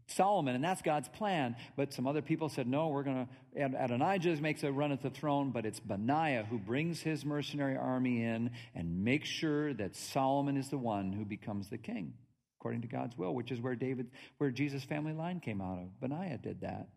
Solomon, 0.06 0.54
and 0.54 0.62
that's 0.62 0.82
God's 0.82 1.08
plan. 1.08 1.56
But 1.76 1.92
some 1.92 2.06
other 2.06 2.22
people 2.22 2.48
said, 2.48 2.66
no, 2.66 2.88
we're 2.88 3.02
going 3.02 3.26
to, 3.54 3.82
Adonijah 3.82 4.40
makes 4.40 4.62
a 4.62 4.70
run 4.70 4.92
at 4.92 5.02
the 5.02 5.10
throne, 5.10 5.50
but 5.50 5.66
it's 5.66 5.80
Benaiah 5.80 6.46
who 6.48 6.58
brings 6.58 7.00
his 7.00 7.24
mercenary 7.24 7.76
army 7.76 8.22
in 8.22 8.50
and 8.74 9.04
makes 9.04 9.28
sure 9.28 9.74
that 9.74 9.96
Solomon 9.96 10.56
is 10.56 10.68
the 10.68 10.78
one 10.78 11.12
who 11.12 11.24
becomes 11.24 11.68
the 11.68 11.78
king, 11.78 12.14
according 12.60 12.82
to 12.82 12.88
God's 12.88 13.18
will, 13.18 13.34
which 13.34 13.50
is 13.50 13.60
where 13.60 13.74
David, 13.74 14.10
where 14.38 14.50
Jesus' 14.50 14.84
family 14.84 15.12
line 15.12 15.40
came 15.40 15.60
out 15.60 15.78
of. 15.78 16.00
Benaiah 16.00 16.38
did 16.38 16.60
that. 16.60 16.88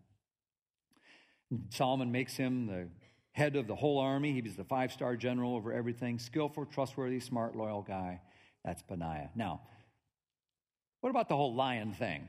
Solomon 1.69 2.11
makes 2.11 2.35
him 2.35 2.67
the 2.67 2.89
head 3.31 3.55
of 3.55 3.67
the 3.67 3.75
whole 3.75 3.99
army. 3.99 4.33
He 4.33 4.41
was 4.41 4.55
the 4.55 4.63
five 4.63 4.91
star 4.91 5.15
general 5.15 5.55
over 5.55 5.71
everything, 5.71 6.19
skillful, 6.19 6.65
trustworthy, 6.65 7.19
smart, 7.19 7.55
loyal 7.55 7.81
guy. 7.81 8.21
That's 8.65 8.83
Benaiah. 8.83 9.29
Now, 9.35 9.61
what 11.01 11.09
about 11.09 11.29
the 11.29 11.35
whole 11.35 11.55
lion 11.55 11.93
thing? 11.93 12.27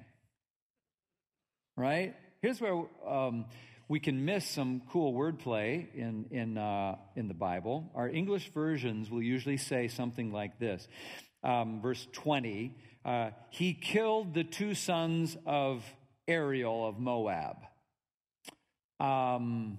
Right? 1.79 2.15
Here's 2.43 2.61
where 2.61 2.83
um, 3.07 3.47
we 3.89 4.01
can 4.01 4.25
miss 4.25 4.45
some 4.45 4.83
cool 4.91 5.15
wordplay 5.15 5.87
in, 5.95 6.27
in, 6.31 6.59
uh, 6.59 6.97
in 7.15 7.29
the 7.29 7.35
Bible. 7.35 7.91
Our 7.95 8.09
English 8.09 8.53
versions 8.53 9.11
will 9.11 9.23
usually 9.23 9.57
say 9.57 9.89
something 9.89 10.33
like 10.33 10.59
this 10.59 10.87
um, 11.45 11.81
verse 11.81 12.07
20 12.13 12.75
uh, 13.05 13.31
He 13.51 13.75
killed 13.75 14.35
the 14.35 14.43
two 14.45 14.75
sons 14.75 15.37
of 15.47 15.85
Ariel 16.27 16.87
of 16.87 16.99
Moab. 16.99 17.57
Um, 18.99 19.79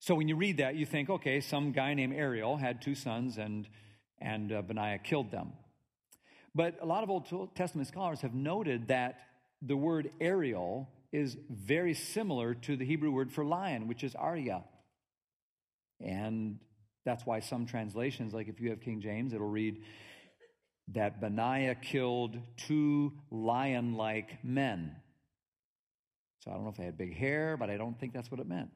so 0.00 0.16
when 0.16 0.28
you 0.28 0.36
read 0.36 0.58
that, 0.58 0.74
you 0.74 0.84
think, 0.84 1.08
okay, 1.08 1.40
some 1.40 1.70
guy 1.72 1.94
named 1.94 2.12
Ariel 2.14 2.56
had 2.56 2.82
two 2.82 2.96
sons 2.96 3.38
and, 3.38 3.68
and 4.20 4.52
uh, 4.52 4.62
Benaiah 4.62 4.98
killed 4.98 5.30
them. 5.30 5.52
But 6.54 6.76
a 6.82 6.86
lot 6.86 7.04
of 7.04 7.10
Old 7.10 7.54
Testament 7.54 7.88
scholars 7.88 8.20
have 8.20 8.34
noted 8.34 8.88
that 8.88 9.18
the 9.62 9.76
word 9.76 10.10
Ariel 10.20 10.88
is 11.12 11.36
very 11.48 11.94
similar 11.94 12.54
to 12.54 12.76
the 12.76 12.84
Hebrew 12.84 13.10
word 13.10 13.32
for 13.32 13.44
lion, 13.44 13.88
which 13.88 14.02
is 14.02 14.14
Arya. 14.14 14.64
And 16.00 16.58
that's 17.04 17.24
why 17.24 17.40
some 17.40 17.66
translations, 17.66 18.34
like 18.34 18.48
if 18.48 18.60
you 18.60 18.70
have 18.70 18.80
King 18.80 19.00
James, 19.00 19.32
it'll 19.32 19.48
read 19.48 19.82
that 20.88 21.20
Benaiah 21.20 21.76
killed 21.76 22.36
two 22.56 23.12
lion 23.30 23.94
like 23.94 24.44
men. 24.44 24.96
So 26.40 26.50
I 26.50 26.54
don't 26.54 26.64
know 26.64 26.70
if 26.70 26.76
they 26.76 26.84
had 26.84 26.98
big 26.98 27.16
hair, 27.16 27.56
but 27.56 27.70
I 27.70 27.76
don't 27.76 27.98
think 27.98 28.12
that's 28.12 28.30
what 28.30 28.40
it 28.40 28.46
meant. 28.46 28.72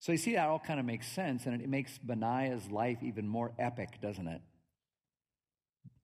So 0.00 0.12
you 0.12 0.18
see, 0.18 0.34
that 0.34 0.48
all 0.48 0.58
kind 0.58 0.80
of 0.80 0.84
makes 0.84 1.06
sense, 1.06 1.46
and 1.46 1.62
it 1.62 1.68
makes 1.68 1.96
Benaiah's 1.96 2.68
life 2.70 2.98
even 3.02 3.28
more 3.28 3.52
epic, 3.58 4.00
doesn't 4.02 4.26
it? 4.26 4.42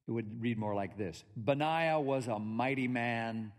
It 0.09 0.11
would 0.11 0.41
read 0.43 0.59
more 0.59 0.75
like 0.75 0.97
this 0.97 1.23
Benaiah 1.37 2.01
was 2.01 2.27
a 2.27 2.39
mighty 2.39 2.89
man 2.89 3.53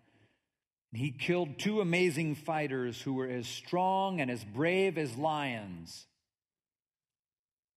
he 0.92 1.12
killed 1.12 1.60
two 1.60 1.82
amazing 1.82 2.36
fighters 2.36 3.00
who 3.00 3.14
were 3.14 3.28
as 3.28 3.48
strong 3.48 4.22
and 4.22 4.32
as 4.32 4.44
brave 4.44 4.98
as 4.98 5.16
lions. 5.16 6.08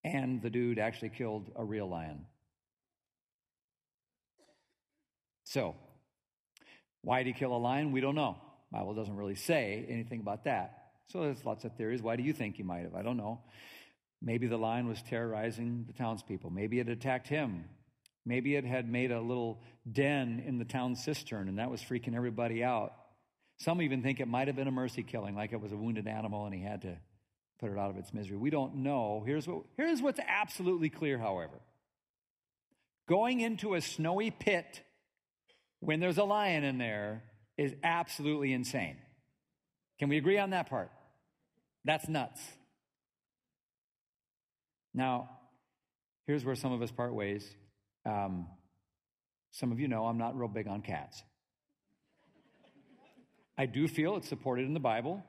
And 0.02 0.42
the 0.42 0.50
dude 0.50 0.78
actually 0.78 1.10
killed 1.10 1.50
a 1.54 1.64
real 1.64 1.88
lion. 1.88 2.26
So, 5.44 5.76
why 7.02 7.22
did 7.22 7.34
he 7.34 7.38
kill 7.38 7.54
a 7.54 7.58
lion? 7.58 7.92
We 7.92 8.00
don't 8.00 8.14
know. 8.14 8.38
Bible 8.72 8.94
doesn't 8.94 9.14
really 9.14 9.34
say 9.34 9.84
anything 9.88 10.20
about 10.20 10.44
that. 10.44 10.78
So 11.08 11.20
there's 11.20 11.44
lots 11.44 11.64
of 11.64 11.76
theories. 11.76 12.00
Why 12.00 12.16
do 12.16 12.22
you 12.22 12.32
think 12.32 12.56
he 12.56 12.62
might 12.62 12.84
have? 12.84 12.94
I 12.94 13.02
don't 13.02 13.18
know. 13.18 13.40
Maybe 14.22 14.46
the 14.46 14.56
lion 14.56 14.88
was 14.88 15.02
terrorizing 15.02 15.84
the 15.86 15.92
townspeople. 15.92 16.48
Maybe 16.50 16.80
it 16.80 16.88
attacked 16.88 17.28
him. 17.28 17.66
Maybe 18.24 18.54
it 18.54 18.64
had 18.64 18.88
made 18.88 19.10
a 19.10 19.20
little 19.20 19.60
den 19.90 20.42
in 20.46 20.58
the 20.58 20.64
town 20.64 20.96
cistern 20.96 21.48
and 21.48 21.58
that 21.58 21.70
was 21.70 21.80
freaking 21.80 22.14
everybody 22.14 22.62
out. 22.62 22.92
Some 23.58 23.82
even 23.82 24.02
think 24.02 24.20
it 24.20 24.28
might 24.28 24.48
have 24.48 24.56
been 24.56 24.68
a 24.68 24.72
mercy 24.72 25.02
killing, 25.02 25.34
like 25.34 25.52
it 25.52 25.60
was 25.60 25.72
a 25.72 25.76
wounded 25.76 26.06
animal 26.06 26.46
and 26.46 26.54
he 26.54 26.62
had 26.62 26.82
to 26.82 26.96
put 27.60 27.70
it 27.70 27.78
out 27.78 27.90
of 27.90 27.96
its 27.96 28.12
misery. 28.12 28.36
We 28.36 28.50
don't 28.50 28.76
know. 28.76 29.22
Here's, 29.26 29.46
what, 29.46 29.64
here's 29.76 30.00
what's 30.02 30.20
absolutely 30.26 30.88
clear, 30.88 31.18
however 31.18 31.60
going 33.08 33.40
into 33.40 33.74
a 33.74 33.80
snowy 33.80 34.30
pit 34.30 34.80
when 35.80 36.00
there's 36.00 36.18
a 36.18 36.24
lion 36.24 36.64
in 36.64 36.78
there 36.78 37.22
is 37.58 37.74
absolutely 37.82 38.52
insane. 38.52 38.96
Can 39.98 40.08
we 40.08 40.16
agree 40.16 40.38
on 40.38 40.50
that 40.50 40.70
part? 40.70 40.90
That's 41.84 42.08
nuts. 42.08 42.40
Now, 44.94 45.28
here's 46.26 46.44
where 46.44 46.54
some 46.54 46.72
of 46.72 46.82
us 46.82 46.90
part 46.90 47.14
ways. 47.14 47.48
Um, 48.04 48.46
some 49.50 49.70
of 49.70 49.78
you 49.78 49.88
know 49.88 50.06
I'm 50.06 50.18
not 50.18 50.36
real 50.38 50.48
big 50.48 50.66
on 50.66 50.82
cats. 50.82 51.22
I 53.56 53.66
do 53.66 53.86
feel 53.86 54.16
it's 54.16 54.28
supported 54.28 54.66
in 54.66 54.74
the 54.74 54.80
Bible, 54.80 55.22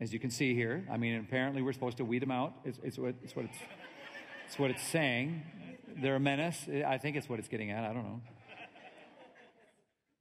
as 0.00 0.12
you 0.12 0.18
can 0.18 0.30
see 0.30 0.54
here. 0.54 0.86
I 0.90 0.96
mean, 0.96 1.20
apparently 1.20 1.62
we're 1.62 1.74
supposed 1.74 1.98
to 1.98 2.04
weed 2.04 2.22
them 2.22 2.30
out. 2.30 2.54
It's, 2.64 2.80
it's, 2.82 2.98
what, 2.98 3.14
it's, 3.22 3.36
what, 3.36 3.44
it's, 3.44 3.58
it's 4.46 4.58
what 4.58 4.70
it's 4.70 4.82
saying. 4.82 5.42
They're 6.00 6.16
a 6.16 6.20
menace. 6.20 6.66
I 6.86 6.98
think 6.98 7.16
it's 7.16 7.28
what 7.28 7.38
it's 7.38 7.48
getting 7.48 7.70
at. 7.70 7.84
I 7.84 7.92
don't 7.92 8.04
know. 8.04 8.20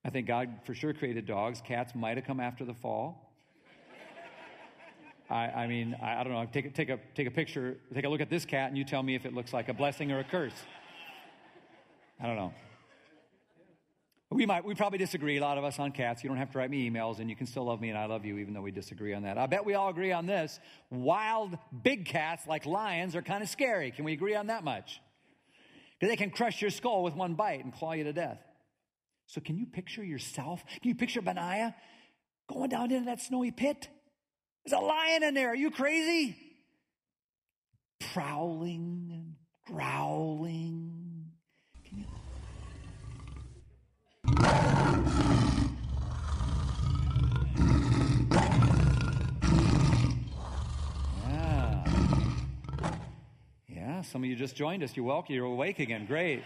I 0.05 0.09
think 0.09 0.27
God 0.27 0.49
for 0.65 0.73
sure 0.73 0.93
created 0.93 1.25
dogs. 1.25 1.61
Cats 1.65 1.95
might 1.95 2.17
have 2.17 2.25
come 2.25 2.41
after 2.41 2.65
the 2.65 2.73
fall. 2.73 3.31
I, 5.29 5.47
I 5.47 5.67
mean, 5.67 5.95
I, 6.01 6.19
I, 6.19 6.23
don't 6.23 6.33
know. 6.33 6.45
Take, 6.51 6.73
take, 6.75 6.89
a, 6.89 6.99
take 7.15 7.27
a 7.27 7.31
picture, 7.31 7.77
take 7.93 8.03
a 8.03 8.09
look 8.09 8.21
at 8.21 8.29
this 8.29 8.43
cat, 8.45 8.67
and 8.67 8.77
you 8.77 8.83
tell 8.83 9.01
me 9.01 9.15
if 9.15 9.25
it 9.25 9.33
looks 9.33 9.53
like 9.53 9.69
a 9.69 9.73
blessing 9.73 10.11
or 10.11 10.19
a 10.19 10.23
curse. 10.23 10.53
I 12.21 12.27
don't 12.27 12.35
know. 12.35 12.53
We 14.33 14.47
might, 14.47 14.65
we 14.65 14.73
probably 14.73 14.97
disagree, 14.97 15.37
a 15.37 15.41
lot 15.41 15.59
of 15.59 15.63
us 15.63 15.77
on 15.77 15.91
cats. 15.91 16.23
You 16.23 16.27
don't 16.29 16.37
have 16.37 16.51
to 16.51 16.57
write 16.57 16.71
me 16.71 16.89
emails, 16.89 17.19
and 17.19 17.29
you 17.29 17.35
can 17.35 17.45
still 17.45 17.65
love 17.65 17.79
me, 17.79 17.89
and 17.89 17.97
I 17.97 18.05
love 18.05 18.25
you, 18.25 18.39
even 18.39 18.55
though 18.55 18.61
we 18.61 18.71
disagree 18.71 19.13
on 19.13 19.23
that. 19.23 19.37
I 19.37 19.45
bet 19.45 19.63
we 19.63 19.75
all 19.75 19.89
agree 19.89 20.11
on 20.11 20.25
this. 20.25 20.59
Wild, 20.89 21.55
big 21.83 22.05
cats 22.05 22.47
like 22.47 22.65
lions 22.65 23.15
are 23.15 23.21
kind 23.21 23.43
of 23.43 23.49
scary. 23.49 23.91
Can 23.91 24.05
we 24.05 24.13
agree 24.13 24.33
on 24.33 24.47
that 24.47 24.63
much? 24.63 25.01
Because 25.99 26.11
they 26.11 26.17
can 26.17 26.31
crush 26.31 26.61
your 26.61 26.71
skull 26.71 27.03
with 27.03 27.13
one 27.15 27.35
bite 27.35 27.63
and 27.63 27.71
claw 27.73 27.91
you 27.91 28.05
to 28.05 28.13
death. 28.13 28.39
So, 29.27 29.39
can 29.39 29.55
you 29.55 29.67
picture 29.67 30.03
yourself? 30.03 30.63
Can 30.81 30.89
you 30.89 30.95
picture 30.95 31.21
Benaiah 31.21 31.75
going 32.51 32.69
down 32.69 32.91
into 32.91 33.05
that 33.05 33.21
snowy 33.21 33.51
pit? 33.51 33.87
There's 34.65 34.79
a 34.79 34.83
lion 34.83 35.23
in 35.23 35.33
there. 35.33 35.49
Are 35.49 35.55
you 35.55 35.69
crazy? 35.69 36.35
Prowling 38.13 39.09
and 39.11 39.35
growling. 39.67 41.02
Some 54.03 54.23
of 54.23 54.29
you 54.29 54.35
just 54.35 54.55
joined 54.55 54.81
us. 54.81 54.95
You're 54.95 55.05
welcome. 55.05 55.35
You're 55.35 55.45
awake 55.45 55.79
again. 55.79 56.05
Great. 56.05 56.43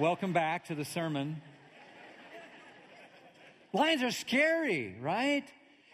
welcome 0.00 0.32
back 0.32 0.66
to 0.66 0.74
the 0.74 0.84
sermon. 0.84 1.42
Lions 3.72 4.02
are 4.02 4.10
scary, 4.10 4.96
right? 5.00 5.44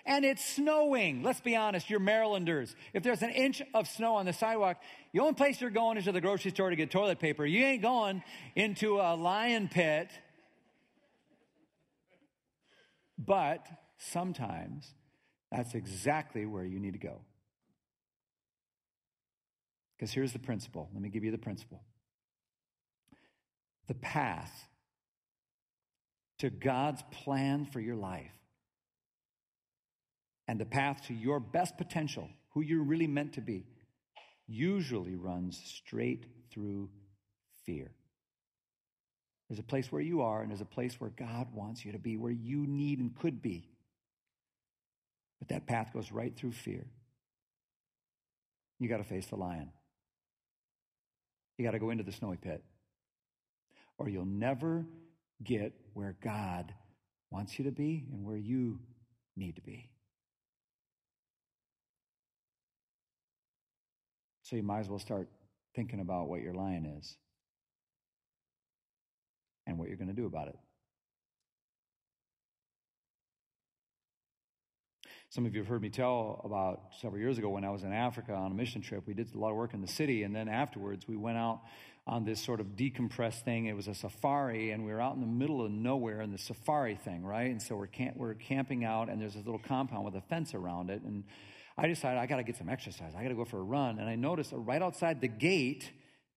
And 0.07 0.25
it's 0.25 0.45
snowing. 0.45 1.23
Let's 1.23 1.40
be 1.40 1.57
honest, 1.57 1.90
you're 1.90 1.99
Marylanders. 1.99 2.77
If 2.93 3.03
there's 3.03 3.23
an 3.23 3.31
inch 3.31 3.62
of 3.73 3.88
snow 3.88 4.14
on 4.14 4.27
the 4.27 4.33
sidewalk, 4.33 4.77
the 5.12 5.21
only 5.21 5.35
place 5.35 5.61
you're 5.61 5.71
going 5.71 5.97
is 5.97 6.05
to 6.05 6.12
the 6.12 6.21
grocery 6.21 6.53
store 6.53 6.71
to 6.71 6.77
get 6.77 6.90
toilet 6.90 7.19
paper. 7.19 7.45
You 7.45 7.64
ain't 7.64 7.83
going 7.83 8.23
into 8.55 9.01
a 9.01 9.17
lion 9.17 9.69
pit. 9.69 10.11
But 13.19 13.67
sometimes 13.99 14.93
that's 15.51 15.75
exactly 15.75 16.47
where 16.47 16.64
you 16.64 16.79
need 16.79 16.93
to 16.93 16.99
go. 16.99 17.23
Because 19.96 20.12
here's 20.12 20.33
the 20.33 20.38
principle. 20.38 20.88
Let 20.92 21.02
me 21.02 21.09
give 21.09 21.24
you 21.24 21.30
the 21.30 21.38
principle. 21.38 21.83
The 23.87 23.94
path 23.94 24.68
to 26.38 26.50
God's 26.50 27.02
plan 27.11 27.66
for 27.66 27.80
your 27.80 27.96
life 27.96 28.33
and 30.48 30.61
the 30.61 30.66
path 30.66 31.02
to 31.07 31.14
your 31.14 31.40
best 31.40 31.76
potential, 31.78 32.28
who 32.50 32.61
you're 32.61 32.83
really 32.83 33.07
meant 33.07 33.35
to 33.35 33.40
be, 33.40 33.66
usually 34.46 35.14
runs 35.14 35.61
straight 35.64 36.26
through 36.50 36.90
fear. 37.64 37.90
There's 39.48 39.59
a 39.59 39.62
place 39.62 39.92
where 39.92 40.02
you 40.02 40.22
are, 40.22 40.42
and 40.42 40.50
there's 40.50 40.61
a 40.61 40.66
place 40.66 41.00
where 41.00 41.11
God 41.11 41.48
wants 41.54 41.85
you 41.85 41.92
to 41.92 41.98
be, 41.98 42.16
where 42.16 42.33
you 42.33 42.66
need 42.66 42.98
and 42.98 43.14
could 43.14 43.40
be. 43.42 43.68
But 45.38 45.48
that 45.48 45.66
path 45.66 45.92
goes 45.92 46.11
right 46.11 46.35
through 46.35 46.52
fear. 46.52 46.87
You 48.78 48.88
got 48.88 48.98
to 48.98 49.04
face 49.04 49.26
the 49.26 49.37
lion. 49.37 49.70
You 51.57 51.64
got 51.64 51.73
to 51.73 51.79
go 51.79 51.90
into 51.90 52.05
the 52.05 52.12
snowy 52.12 52.37
pit. 52.37 52.62
Or 53.99 54.09
you'll 54.09 54.25
never 54.25 54.87
get 55.43 55.73
where 55.93 56.17
God 56.23 56.73
wants 57.31 57.59
you 57.59 57.64
to 57.67 57.71
be 57.71 58.07
and 58.12 58.25
where 58.25 58.37
you 58.37 58.81
need 59.37 59.57
to 59.57 59.62
be. 59.62 59.88
So 64.43 64.57
you 64.57 64.62
might 64.62 64.81
as 64.81 64.88
well 64.88 64.99
start 64.99 65.29
thinking 65.75 66.01
about 66.01 66.29
what 66.29 66.40
your 66.43 66.55
lion 66.55 66.99
is 66.99 67.17
and 69.67 69.79
what 69.79 69.88
you're 69.88 69.97
going 69.97 70.09
to 70.09 70.14
do 70.14 70.27
about 70.27 70.49
it. 70.49 70.57
Some 75.35 75.47
of 75.47 75.55
you 75.57 75.62
have 75.62 75.66
heard 75.66 75.83
me 75.83 75.88
tell 75.88 76.40
about 76.44 76.92
several 77.01 77.20
years 77.20 77.38
ago 77.38 77.49
when 77.49 77.64
I 77.64 77.70
was 77.70 77.83
in 77.83 77.92
Africa 77.92 78.33
on 78.33 78.53
a 78.53 78.55
mission 78.55 78.83
trip. 78.83 79.03
We 79.05 79.14
did 79.14 79.35
a 79.35 79.37
lot 79.37 79.51
of 79.51 79.57
work 79.57 79.75
in 79.75 79.81
the 79.81 79.88
city, 79.88 80.23
and 80.23 80.33
then 80.33 80.49
afterwards 80.49 81.09
we 81.09 81.16
went 81.16 81.38
out 81.38 81.62
on 82.07 82.25
this 82.25 82.40
sort 82.40 82.61
of 82.61 82.77
decompressed 82.77 83.42
thing. 83.42 83.66
It 83.66 83.75
was 83.75 83.88
a 83.88 83.97
safari, 83.97 84.70
and 84.70 84.87
we 84.87 84.92
were 84.92 85.01
out 85.01 85.16
in 85.16 85.20
the 85.20 85.27
middle 85.27 85.64
of 85.64 85.73
nowhere 85.73 86.20
in 86.20 86.31
the 86.31 86.38
safari 86.38 86.94
thing, 86.94 87.25
right? 87.25 87.51
And 87.51 87.61
so 87.61 87.75
we're, 87.75 87.88
camp- 87.88 88.16
we're 88.16 88.35
camping 88.35 88.85
out, 88.85 89.09
and 89.09 89.20
there's 89.20 89.35
this 89.35 89.44
little 89.44 89.59
compound 89.59 90.05
with 90.05 90.14
a 90.14 90.20
fence 90.20 90.55
around 90.55 90.88
it. 90.88 91.03
And 91.03 91.25
I 91.77 91.88
decided 91.88 92.20
I 92.20 92.27
got 92.27 92.37
to 92.37 92.44
get 92.44 92.57
some 92.57 92.68
exercise. 92.68 93.12
I 93.18 93.23
got 93.25 93.31
to 93.31 93.35
go 93.35 93.44
for 93.44 93.59
a 93.59 93.64
run. 93.64 93.99
And 93.99 94.09
I 94.09 94.14
noticed 94.14 94.53
right 94.55 94.81
outside 94.81 95.20
the 95.20 95.27
gate, 95.27 95.90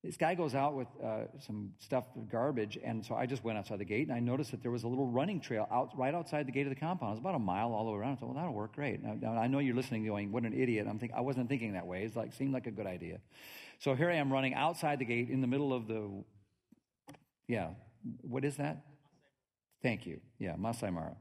this 0.07 0.15
guy 0.15 0.35
goes 0.35 0.55
out 0.55 0.73
with 0.73 0.87
uh, 1.03 1.25
some 1.45 1.73
stuff, 1.79 2.05
garbage, 2.31 2.79
and 2.81 3.05
so 3.05 3.13
I 3.13 3.25
just 3.25 3.43
went 3.43 3.57
outside 3.57 3.79
the 3.79 3.85
gate 3.85 4.07
and 4.07 4.15
I 4.15 4.21
noticed 4.21 4.51
that 4.51 4.61
there 4.61 4.71
was 4.71 4.83
a 4.83 4.87
little 4.87 5.05
running 5.05 5.41
trail 5.41 5.67
out 5.69 5.89
right 5.97 6.15
outside 6.15 6.47
the 6.47 6.53
gate 6.53 6.65
of 6.65 6.69
the 6.73 6.79
compound. 6.79 7.09
It 7.09 7.15
was 7.15 7.19
about 7.19 7.35
a 7.35 7.39
mile 7.39 7.73
all 7.73 7.83
the 7.83 7.91
way 7.91 7.97
around. 7.97 8.13
I 8.13 8.15
thought, 8.15 8.27
well, 8.27 8.35
that'll 8.35 8.53
work 8.53 8.73
great. 8.73 9.03
Now, 9.03 9.17
now 9.19 9.37
I 9.37 9.47
know 9.47 9.59
you're 9.59 9.75
listening, 9.75 10.05
going, 10.05 10.31
"What 10.31 10.43
an 10.43 10.53
idiot!" 10.53 10.87
I'm 10.89 10.97
thinking, 10.97 11.17
I 11.17 11.21
wasn't 11.21 11.49
thinking 11.49 11.73
that 11.73 11.85
way. 11.85 12.03
It's 12.03 12.15
like 12.15 12.31
seemed 12.31 12.53
like 12.53 12.67
a 12.67 12.71
good 12.71 12.87
idea. 12.87 13.19
So 13.79 13.95
here 13.95 14.09
I 14.09 14.15
am 14.15 14.31
running 14.31 14.53
outside 14.53 14.99
the 14.99 15.05
gate 15.05 15.29
in 15.29 15.41
the 15.41 15.47
middle 15.47 15.73
of 15.73 15.87
the, 15.87 16.23
yeah, 17.49 17.71
what 18.21 18.45
is 18.45 18.55
that? 18.55 18.85
Thank 19.83 20.05
you. 20.05 20.21
Yeah, 20.39 20.55
Masai 20.55 20.89
Mara. 20.89 21.17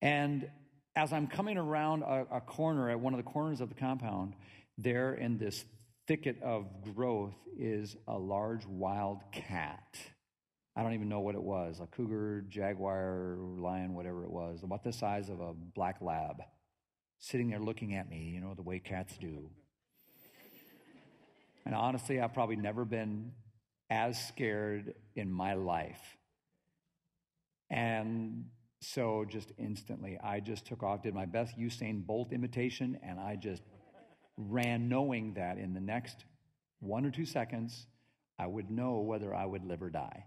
And 0.00 0.48
as 0.96 1.12
I'm 1.12 1.26
coming 1.26 1.58
around 1.58 2.04
a, 2.04 2.26
a 2.32 2.40
corner 2.40 2.88
at 2.88 2.98
one 2.98 3.12
of 3.12 3.18
the 3.18 3.30
corners 3.30 3.60
of 3.60 3.68
the 3.68 3.74
compound, 3.74 4.34
there 4.78 5.12
in 5.12 5.36
this 5.36 5.66
thicket 6.06 6.42
of 6.42 6.66
growth 6.94 7.34
is 7.58 7.96
a 8.08 8.18
large 8.18 8.66
wild 8.66 9.20
cat. 9.32 9.96
I 10.74 10.82
don't 10.82 10.94
even 10.94 11.08
know 11.08 11.20
what 11.20 11.34
it 11.34 11.42
was 11.42 11.80
a 11.80 11.86
cougar, 11.86 12.44
jaguar, 12.48 13.36
lion, 13.38 13.94
whatever 13.94 14.24
it 14.24 14.30
was, 14.30 14.62
about 14.62 14.84
the 14.84 14.92
size 14.92 15.28
of 15.28 15.40
a 15.40 15.52
black 15.52 16.00
lab, 16.00 16.42
sitting 17.18 17.50
there 17.50 17.60
looking 17.60 17.94
at 17.94 18.08
me, 18.08 18.30
you 18.34 18.40
know, 18.40 18.54
the 18.54 18.62
way 18.62 18.78
cats 18.78 19.16
do. 19.18 19.50
And 21.64 21.74
honestly, 21.74 22.20
I've 22.20 22.34
probably 22.34 22.56
never 22.56 22.84
been 22.84 23.32
as 23.90 24.20
scared 24.26 24.94
in 25.14 25.30
my 25.30 25.54
life. 25.54 26.00
And 27.70 28.46
so 28.80 29.24
just 29.28 29.52
instantly, 29.58 30.18
I 30.22 30.40
just 30.40 30.66
took 30.66 30.82
off, 30.82 31.02
did 31.02 31.14
my 31.14 31.26
best 31.26 31.56
Usain 31.58 32.04
Bolt 32.04 32.32
imitation, 32.32 32.98
and 33.06 33.20
I 33.20 33.36
just 33.36 33.62
ran 34.36 34.88
knowing 34.88 35.34
that 35.34 35.58
in 35.58 35.74
the 35.74 35.80
next 35.80 36.24
one 36.80 37.04
or 37.04 37.10
two 37.10 37.26
seconds, 37.26 37.86
I 38.38 38.46
would 38.46 38.70
know 38.70 38.98
whether 38.98 39.34
I 39.34 39.46
would 39.46 39.64
live 39.64 39.82
or 39.82 39.90
die. 39.90 40.24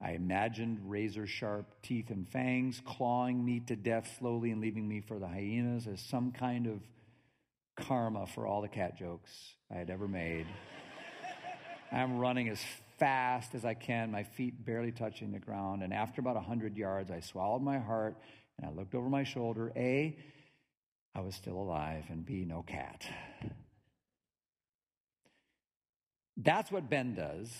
I 0.00 0.12
imagined 0.12 0.80
razor 0.84 1.26
sharp 1.26 1.66
teeth 1.82 2.10
and 2.10 2.28
fangs 2.28 2.82
clawing 2.84 3.44
me 3.44 3.60
to 3.66 3.76
death 3.76 4.16
slowly 4.18 4.50
and 4.50 4.60
leaving 4.60 4.88
me 4.88 5.00
for 5.00 5.18
the 5.18 5.28
hyenas 5.28 5.86
as 5.86 6.00
some 6.00 6.32
kind 6.32 6.66
of 6.66 6.80
karma 7.76 8.26
for 8.26 8.46
all 8.46 8.62
the 8.62 8.68
cat 8.68 8.98
jokes 8.98 9.30
I 9.70 9.78
had 9.78 9.90
ever 9.90 10.08
made. 10.08 10.46
I'm 11.92 12.18
running 12.18 12.48
as 12.48 12.60
fast 12.98 13.54
as 13.54 13.64
I 13.64 13.74
can, 13.74 14.10
my 14.10 14.24
feet 14.24 14.64
barely 14.64 14.90
touching 14.90 15.30
the 15.30 15.38
ground. 15.38 15.82
And 15.82 15.92
after 15.92 16.20
about 16.20 16.34
100 16.34 16.76
yards, 16.76 17.10
I 17.10 17.20
swallowed 17.20 17.62
my 17.62 17.78
heart 17.78 18.16
and 18.58 18.68
I 18.68 18.72
looked 18.72 18.94
over 18.94 19.08
my 19.08 19.24
shoulder. 19.24 19.72
A, 19.76 20.16
I 21.14 21.20
was 21.20 21.34
still 21.34 21.56
alive, 21.56 22.04
and 22.08 22.24
be 22.24 22.44
no 22.44 22.62
cat. 22.62 23.04
That's 26.36 26.72
what 26.72 26.88
Ben 26.88 27.14
does 27.14 27.50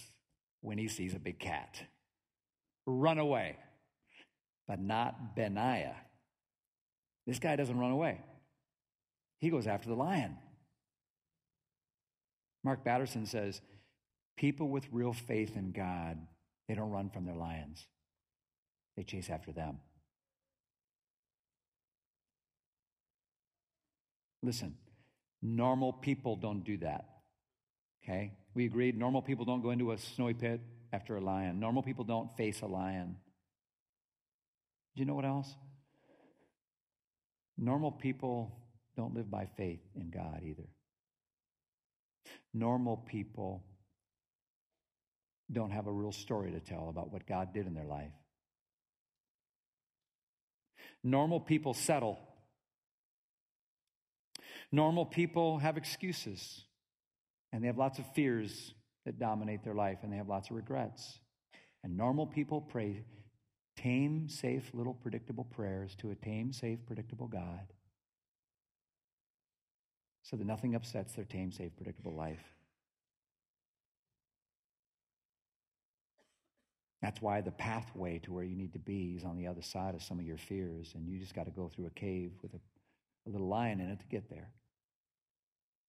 when 0.63 0.79
he 0.79 0.89
sees 0.89 1.15
a 1.15 1.19
big 1.19 1.39
cat 1.39 1.83
run 2.87 3.19
away, 3.19 3.57
but 4.67 4.81
not 4.81 5.37
Benaiah. 5.37 5.97
This 7.27 7.39
guy 7.39 7.57
doesn't 7.57 7.79
run 7.79 7.93
away, 7.93 8.21
he 9.39 9.51
goes 9.51 9.67
after 9.67 9.89
the 9.89 9.95
lion. 9.95 10.37
Mark 12.65 12.85
Batterson 12.85 13.27
says, 13.27 13.61
People 14.37 14.69
with 14.69 14.87
real 14.93 15.13
faith 15.13 15.57
in 15.57 15.73
God, 15.73 16.17
they 16.69 16.75
don't 16.75 16.91
run 16.91 17.11
from 17.11 17.27
their 17.27 17.35
lions, 17.35 17.87
they 18.97 19.03
chase 19.03 19.31
after 19.31 19.53
them. 19.53 19.79
Listen, 24.43 24.75
normal 25.41 25.93
people 25.93 26.37
don't 26.37 26.65
do 26.65 26.79
that. 26.79 27.07
Okay? 28.03 28.33
We 28.55 28.67
agreed 28.67 28.99
normal 28.99 29.23
people 29.23 29.45
don't 29.45 29.63
go 29.63 29.71
into 29.71 29.93
a 29.93 29.99
snowy 29.99 30.35
pit 30.35 30.61
after 30.93 31.17
a 31.17 31.21
lion. 31.21 31.61
Normal 31.61 31.83
people 31.83 32.05
don't 32.05 32.37
face 32.37 32.61
a 32.61 32.67
lion. 32.67 33.17
Do 34.95 35.01
you 35.01 35.07
know 35.07 35.15
what 35.15 35.25
else? 35.25 35.55
Normal 37.57 37.93
people 37.93 38.59
don't 38.97 39.15
live 39.15 39.31
by 39.31 39.49
faith 39.57 39.81
in 39.95 40.11
God 40.11 40.43
either. 40.45 40.69
Normal 42.53 42.97
people 42.97 43.65
don't 45.51 45.71
have 45.71 45.87
a 45.87 45.93
real 45.93 46.13
story 46.13 46.53
to 46.53 46.61
tell 46.61 46.89
about 46.89 47.13
what 47.13 47.27
God 47.27 47.53
did 47.55 47.67
in 47.67 47.75
their 47.75 47.87
life. 47.87 48.13
Normal 51.03 51.41
people 51.41 51.75
settle 51.75 52.19
Normal 54.73 55.05
people 55.05 55.59
have 55.59 55.77
excuses, 55.77 56.65
and 57.53 57.63
they 57.63 57.67
have 57.67 57.79
lots 57.79 57.99
of 57.99 58.07
fears 58.15 58.73
that 59.05 59.19
dominate 59.19 59.63
their 59.63 59.75
life, 59.75 59.99
and 60.03 60.13
they 60.13 60.17
have 60.17 60.29
lots 60.29 60.51
of 60.51 60.57
regrets. 60.57 61.19
And 61.85 61.97
normal 61.97 62.27
people 62.27 62.61
pray 62.61 63.05
tame, 63.77 64.29
safe, 64.29 64.71
little 64.73 64.95
predictable 64.95 65.45
prayers 65.45 65.95
to 65.97 66.11
a 66.11 66.15
tame, 66.15 66.53
safe, 66.53 66.79
predictable 66.87 67.27
God 67.27 67.73
so 70.23 70.37
that 70.37 70.47
nothing 70.47 70.75
upsets 70.75 71.13
their 71.15 71.25
tame, 71.25 71.53
safe, 71.53 71.75
predictable 71.77 72.15
life. 72.15 72.43
That's 77.03 77.21
why 77.21 77.41
the 77.41 77.51
pathway 77.51 78.21
to 78.21 78.33
where 78.33 78.45
you 78.45 78.55
need 78.55 78.73
to 78.75 78.79
be 78.79 79.15
is 79.17 79.25
on 79.25 79.37
the 79.37 79.49
other 79.49 79.63
side 79.63 79.97
of 79.97 80.03
some 80.03 80.21
of 80.21 80.25
your 80.25 80.37
fears, 80.37 80.93
and 80.95 81.09
you 81.09 81.19
just 81.19 81.35
got 81.35 81.47
to 81.47 81.51
go 81.51 81.69
through 81.69 81.87
a 81.87 81.91
cave 81.91 82.31
with 82.43 82.55
a, 82.55 82.61
a 83.27 83.31
little 83.31 83.49
lion 83.49 83.81
in 83.81 83.91
it 83.91 83.99
to 83.99 84.07
get 84.07 84.31
there. 84.31 84.49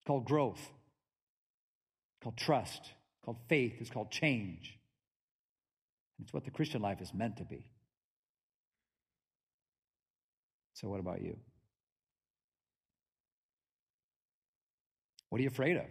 It's 0.04 0.08
called 0.08 0.26
growth. 0.26 0.60
It's 0.60 2.24
called 2.24 2.36
trust. 2.36 2.82
It's 2.82 3.24
called 3.24 3.38
faith. 3.48 3.76
It's 3.80 3.90
called 3.90 4.12
change. 4.12 4.78
It's 6.22 6.34
what 6.34 6.44
the 6.44 6.52
Christian 6.52 6.82
life 6.82 7.00
is 7.00 7.14
meant 7.14 7.38
to 7.38 7.46
be. 7.46 7.66
So, 10.74 10.90
what 10.90 11.00
about 11.00 11.22
you? 11.22 11.38
What 15.30 15.40
are 15.40 15.42
you 15.44 15.48
afraid 15.50 15.78
of? 15.78 15.86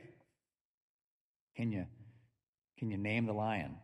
Can 1.56 1.72
you, 1.72 1.86
can 2.78 2.90
you 2.90 2.98
name 2.98 3.24
the 3.24 3.32
lion? 3.32 3.78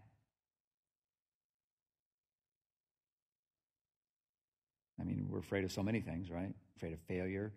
I 5.01 5.05
mean, 5.05 5.29
we're 5.31 5.39
afraid 5.39 5.65
of 5.65 5.73
so 5.73 5.83
many 5.83 6.03
things, 6.03 6.31
right? 6.31 6.53
Afraid 6.77 6.93
of 6.93 6.99
failure. 7.09 7.55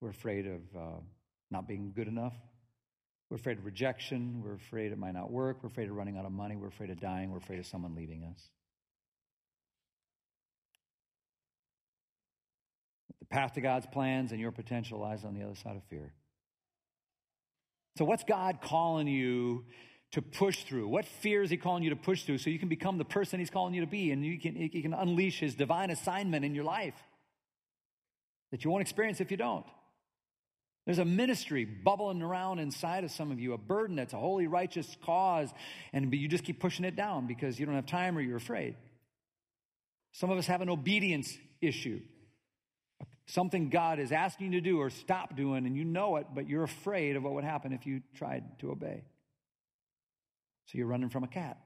We're 0.00 0.10
afraid 0.10 0.46
of 0.46 0.60
uh, 0.76 1.00
not 1.50 1.68
being 1.68 1.92
good 1.94 2.08
enough. 2.08 2.34
We're 3.28 3.36
afraid 3.36 3.58
of 3.58 3.64
rejection. 3.64 4.42
We're 4.42 4.54
afraid 4.54 4.92
it 4.92 4.98
might 4.98 5.14
not 5.14 5.30
work. 5.30 5.58
We're 5.62 5.68
afraid 5.68 5.88
of 5.88 5.94
running 5.94 6.16
out 6.16 6.24
of 6.24 6.32
money. 6.32 6.56
We're 6.56 6.68
afraid 6.68 6.90
of 6.90 7.00
dying. 7.00 7.30
We're 7.30 7.38
afraid 7.38 7.60
of 7.60 7.66
someone 7.66 7.94
leaving 7.94 8.24
us. 8.24 8.42
The 13.20 13.26
path 13.26 13.54
to 13.54 13.60
God's 13.60 13.86
plans 13.86 14.32
and 14.32 14.40
your 14.40 14.50
potential 14.50 14.98
lies 14.98 15.24
on 15.24 15.34
the 15.34 15.44
other 15.44 15.54
side 15.54 15.76
of 15.76 15.84
fear. 15.84 16.12
So, 17.98 18.04
what's 18.04 18.24
God 18.24 18.60
calling 18.62 19.06
you 19.06 19.66
to 20.12 20.22
push 20.22 20.64
through? 20.64 20.88
What 20.88 21.04
fear 21.04 21.42
is 21.42 21.50
He 21.50 21.56
calling 21.56 21.82
you 21.82 21.90
to 21.90 21.96
push 21.96 22.24
through 22.24 22.38
so 22.38 22.50
you 22.50 22.58
can 22.58 22.68
become 22.68 22.98
the 22.98 23.04
person 23.04 23.38
He's 23.38 23.50
calling 23.50 23.74
you 23.74 23.82
to 23.82 23.86
be 23.86 24.10
and 24.10 24.24
you 24.24 24.40
can, 24.40 24.56
you 24.56 24.82
can 24.82 24.94
unleash 24.94 25.38
His 25.38 25.54
divine 25.54 25.90
assignment 25.90 26.44
in 26.44 26.54
your 26.54 26.64
life 26.64 26.94
that 28.50 28.64
you 28.64 28.70
won't 28.70 28.82
experience 28.82 29.20
if 29.20 29.30
you 29.30 29.36
don't? 29.36 29.66
There's 30.86 30.98
a 30.98 31.04
ministry 31.04 31.64
bubbling 31.64 32.22
around 32.22 32.58
inside 32.58 33.04
of 33.04 33.10
some 33.10 33.30
of 33.30 33.38
you, 33.38 33.52
a 33.52 33.58
burden 33.58 33.96
that's 33.96 34.12
a 34.12 34.18
holy, 34.18 34.46
righteous 34.46 34.96
cause, 35.04 35.52
and 35.92 36.12
you 36.12 36.26
just 36.26 36.44
keep 36.44 36.58
pushing 36.58 36.84
it 36.84 36.96
down 36.96 37.26
because 37.26 37.60
you 37.60 37.66
don't 37.66 37.74
have 37.74 37.86
time 37.86 38.16
or 38.16 38.20
you're 38.20 38.38
afraid. 38.38 38.76
Some 40.12 40.30
of 40.30 40.38
us 40.38 40.46
have 40.46 40.62
an 40.62 40.70
obedience 40.70 41.36
issue. 41.60 42.00
Something 43.26 43.68
God 43.68 44.00
is 44.00 44.10
asking 44.10 44.52
you 44.52 44.60
to 44.60 44.68
do 44.68 44.78
or 44.80 44.90
stop 44.90 45.36
doing, 45.36 45.66
and 45.66 45.76
you 45.76 45.84
know 45.84 46.16
it, 46.16 46.26
but 46.34 46.48
you're 46.48 46.64
afraid 46.64 47.14
of 47.14 47.22
what 47.22 47.34
would 47.34 47.44
happen 47.44 47.72
if 47.72 47.86
you 47.86 48.00
tried 48.14 48.58
to 48.60 48.72
obey. 48.72 49.04
So 50.66 50.78
you're 50.78 50.86
running 50.86 51.10
from 51.10 51.24
a 51.24 51.28
cat. 51.28 51.58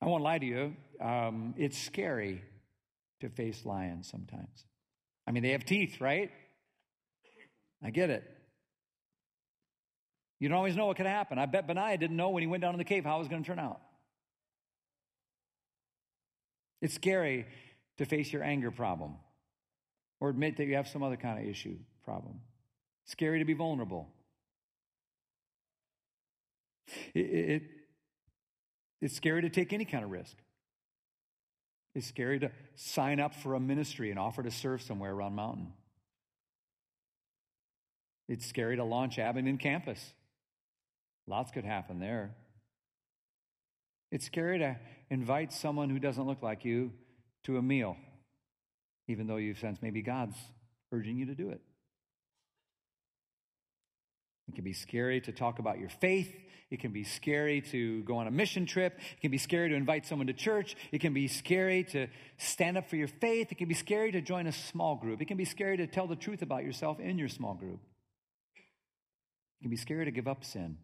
I 0.00 0.06
won't 0.06 0.22
lie 0.22 0.38
to 0.38 0.46
you, 0.46 0.76
um, 1.00 1.54
it's 1.58 1.76
scary 1.76 2.42
to 3.20 3.28
face 3.28 3.64
lions 3.64 4.08
sometimes. 4.10 4.64
I 5.26 5.32
mean, 5.32 5.42
they 5.42 5.50
have 5.50 5.64
teeth, 5.64 6.00
right? 6.00 6.30
I 7.82 7.90
get 7.90 8.10
it. 8.10 8.24
You 10.38 10.48
don't 10.48 10.58
always 10.58 10.76
know 10.76 10.86
what 10.86 10.96
could 10.96 11.06
happen. 11.06 11.38
I 11.38 11.46
bet 11.46 11.66
Benaiah 11.66 11.98
didn't 11.98 12.16
know 12.16 12.30
when 12.30 12.42
he 12.42 12.46
went 12.46 12.60
down 12.60 12.74
in 12.74 12.78
the 12.78 12.84
cave 12.84 13.04
how 13.04 13.16
it 13.16 13.20
was 13.20 13.28
going 13.28 13.42
to 13.42 13.46
turn 13.46 13.58
out. 13.58 13.80
It's 16.82 16.94
scary 16.94 17.46
to 17.98 18.04
face 18.04 18.32
your 18.32 18.42
anger 18.42 18.70
problem 18.70 19.16
or 20.20 20.28
admit 20.28 20.58
that 20.58 20.66
you 20.66 20.74
have 20.74 20.88
some 20.88 21.02
other 21.02 21.16
kind 21.16 21.38
of 21.38 21.48
issue 21.48 21.76
problem. 22.04 22.40
Scary 23.06 23.38
to 23.38 23.44
be 23.44 23.54
vulnerable. 23.54 24.08
It, 27.14 27.20
it, 27.20 27.62
it's 29.00 29.16
scary 29.16 29.42
to 29.42 29.50
take 29.50 29.72
any 29.72 29.84
kind 29.84 30.04
of 30.04 30.10
risk. 30.10 30.36
It's 31.96 32.08
scary 32.08 32.38
to 32.40 32.50
sign 32.74 33.20
up 33.20 33.34
for 33.34 33.54
a 33.54 33.60
ministry 33.60 34.10
and 34.10 34.18
offer 34.18 34.42
to 34.42 34.50
serve 34.50 34.82
somewhere 34.82 35.12
around 35.12 35.34
mountain. 35.34 35.72
It's 38.28 38.44
scary 38.44 38.76
to 38.76 38.84
launch 38.84 39.18
Abingdon 39.18 39.56
campus. 39.56 40.12
Lots 41.26 41.50
could 41.52 41.64
happen 41.64 41.98
there. 41.98 42.34
It's 44.12 44.26
scary 44.26 44.58
to 44.58 44.76
invite 45.08 45.54
someone 45.54 45.88
who 45.88 45.98
doesn't 45.98 46.26
look 46.26 46.42
like 46.42 46.66
you 46.66 46.92
to 47.44 47.56
a 47.56 47.62
meal, 47.62 47.96
even 49.08 49.26
though 49.26 49.36
you 49.36 49.54
sense 49.54 49.78
maybe 49.80 50.02
God's 50.02 50.36
urging 50.92 51.16
you 51.16 51.24
to 51.24 51.34
do 51.34 51.48
it. 51.48 51.62
It 54.48 54.54
can 54.54 54.64
be 54.64 54.72
scary 54.72 55.20
to 55.22 55.32
talk 55.32 55.58
about 55.58 55.78
your 55.78 55.88
faith. 55.88 56.32
It 56.70 56.80
can 56.80 56.92
be 56.92 57.04
scary 57.04 57.60
to 57.72 58.02
go 58.02 58.16
on 58.16 58.26
a 58.26 58.30
mission 58.30 58.66
trip. 58.66 58.98
It 58.98 59.20
can 59.20 59.30
be 59.30 59.38
scary 59.38 59.68
to 59.68 59.74
invite 59.74 60.06
someone 60.06 60.26
to 60.26 60.32
church. 60.32 60.76
It 60.90 61.00
can 61.00 61.14
be 61.14 61.28
scary 61.28 61.84
to 61.84 62.08
stand 62.38 62.76
up 62.76 62.88
for 62.88 62.96
your 62.96 63.08
faith. 63.08 63.52
It 63.52 63.58
can 63.58 63.68
be 63.68 63.74
scary 63.74 64.10
to 64.12 64.20
join 64.20 64.46
a 64.46 64.52
small 64.52 64.96
group. 64.96 65.20
It 65.20 65.26
can 65.26 65.36
be 65.36 65.44
scary 65.44 65.76
to 65.76 65.86
tell 65.86 66.08
the 66.08 66.16
truth 66.16 66.42
about 66.42 66.64
yourself 66.64 66.98
in 66.98 67.18
your 67.18 67.28
small 67.28 67.54
group. 67.54 67.80
It 69.60 69.64
can 69.64 69.70
be 69.70 69.76
scary 69.76 70.04
to 70.06 70.10
give 70.10 70.26
up 70.26 70.44
sin 70.44 70.76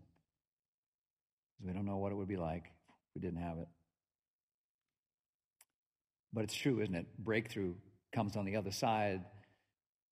because 1.57 1.67
we 1.67 1.73
don't 1.73 1.87
know 1.87 1.99
what 1.99 2.13
it 2.13 2.15
would 2.15 2.29
be 2.29 2.37
like 2.37 2.65
if 2.65 3.15
we 3.15 3.21
didn't 3.21 3.43
have 3.43 3.59
it. 3.59 3.69
But 6.33 6.45
it's 6.45 6.55
true, 6.55 6.81
isn't 6.81 6.95
it? 6.95 7.07
Breakthrough 7.19 7.75
comes 8.15 8.37
on 8.37 8.45
the 8.45 8.57
other 8.57 8.71
side 8.71 9.25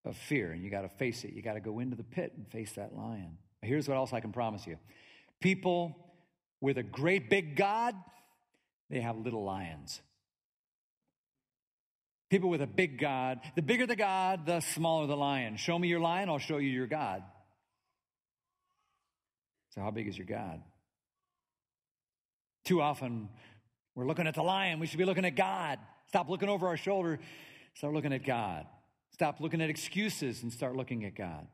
of 0.04 0.16
fear, 0.16 0.52
and 0.52 0.62
you 0.62 0.70
got 0.70 0.82
to 0.82 0.88
face 0.88 1.24
it. 1.24 1.32
You 1.32 1.42
got 1.42 1.54
to 1.54 1.60
go 1.60 1.78
into 1.78 1.96
the 1.96 2.04
pit 2.04 2.32
and 2.36 2.46
face 2.48 2.72
that 2.72 2.96
lion. 2.96 3.36
Here's 3.62 3.88
what 3.88 3.96
else 3.96 4.12
I 4.12 4.20
can 4.20 4.32
promise 4.32 4.66
you 4.66 4.78
people 5.40 5.96
with 6.60 6.78
a 6.78 6.82
great 6.82 7.30
big 7.30 7.56
God, 7.56 7.94
they 8.90 9.00
have 9.00 9.16
little 9.16 9.44
lions. 9.44 10.00
People 12.28 12.48
with 12.48 12.62
a 12.62 12.66
big 12.66 13.00
God, 13.00 13.40
the 13.56 13.62
bigger 13.62 13.86
the 13.86 13.96
God, 13.96 14.46
the 14.46 14.60
smaller 14.60 15.06
the 15.08 15.16
lion. 15.16 15.56
Show 15.56 15.76
me 15.76 15.88
your 15.88 16.00
lion, 16.00 16.28
I'll 16.28 16.38
show 16.38 16.58
you 16.58 16.70
your 16.70 16.86
God. 16.86 17.22
So, 19.74 19.80
how 19.80 19.90
big 19.90 20.08
is 20.08 20.16
your 20.16 20.26
God? 20.26 20.60
Too 22.64 22.80
often, 22.80 23.28
we're 23.94 24.06
looking 24.06 24.26
at 24.26 24.34
the 24.34 24.42
lion. 24.42 24.78
We 24.78 24.86
should 24.86 24.98
be 24.98 25.04
looking 25.04 25.24
at 25.24 25.34
God. 25.34 25.78
Stop 26.08 26.28
looking 26.28 26.48
over 26.48 26.68
our 26.68 26.76
shoulder, 26.76 27.18
start 27.74 27.94
looking 27.94 28.12
at 28.12 28.24
God. 28.24 28.66
Stop 29.20 29.38
looking 29.38 29.60
at 29.60 29.68
excuses 29.68 30.42
and 30.42 30.50
start 30.50 30.76
looking 30.76 31.04
at 31.04 31.14
God. 31.14 31.46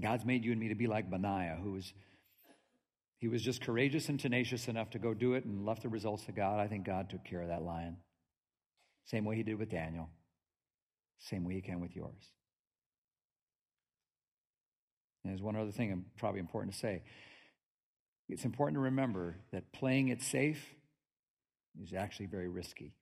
God's 0.00 0.24
made 0.24 0.44
you 0.44 0.52
and 0.52 0.60
me 0.60 0.68
to 0.68 0.76
be 0.76 0.86
like 0.86 1.10
Benaiah, 1.10 1.58
who 1.60 1.72
was 1.72 1.92
he 3.18 3.26
was 3.26 3.42
just 3.42 3.60
courageous 3.60 4.08
and 4.08 4.20
tenacious 4.20 4.68
enough 4.68 4.90
to 4.90 5.00
go 5.00 5.14
do 5.14 5.34
it 5.34 5.44
and 5.44 5.66
left 5.66 5.82
the 5.82 5.88
results 5.88 6.26
to 6.26 6.32
God. 6.32 6.60
I 6.60 6.68
think 6.68 6.86
God 6.86 7.10
took 7.10 7.24
care 7.24 7.42
of 7.42 7.48
that 7.48 7.62
lion. 7.62 7.96
Same 9.06 9.24
way 9.24 9.34
he 9.34 9.42
did 9.42 9.58
with 9.58 9.68
Daniel. 9.68 10.08
Same 11.18 11.42
way 11.42 11.54
he 11.54 11.60
can 11.60 11.80
with 11.80 11.96
yours. 11.96 12.22
And 15.24 15.32
there's 15.32 15.42
one 15.42 15.56
other 15.56 15.72
thing 15.72 16.04
probably 16.16 16.38
important 16.38 16.72
to 16.74 16.78
say. 16.78 17.02
It's 18.28 18.44
important 18.44 18.76
to 18.76 18.82
remember 18.82 19.38
that 19.50 19.72
playing 19.72 20.06
it 20.06 20.22
safe 20.22 20.64
is 21.82 21.92
actually 21.92 22.26
very 22.26 22.48
risky. 22.48 22.94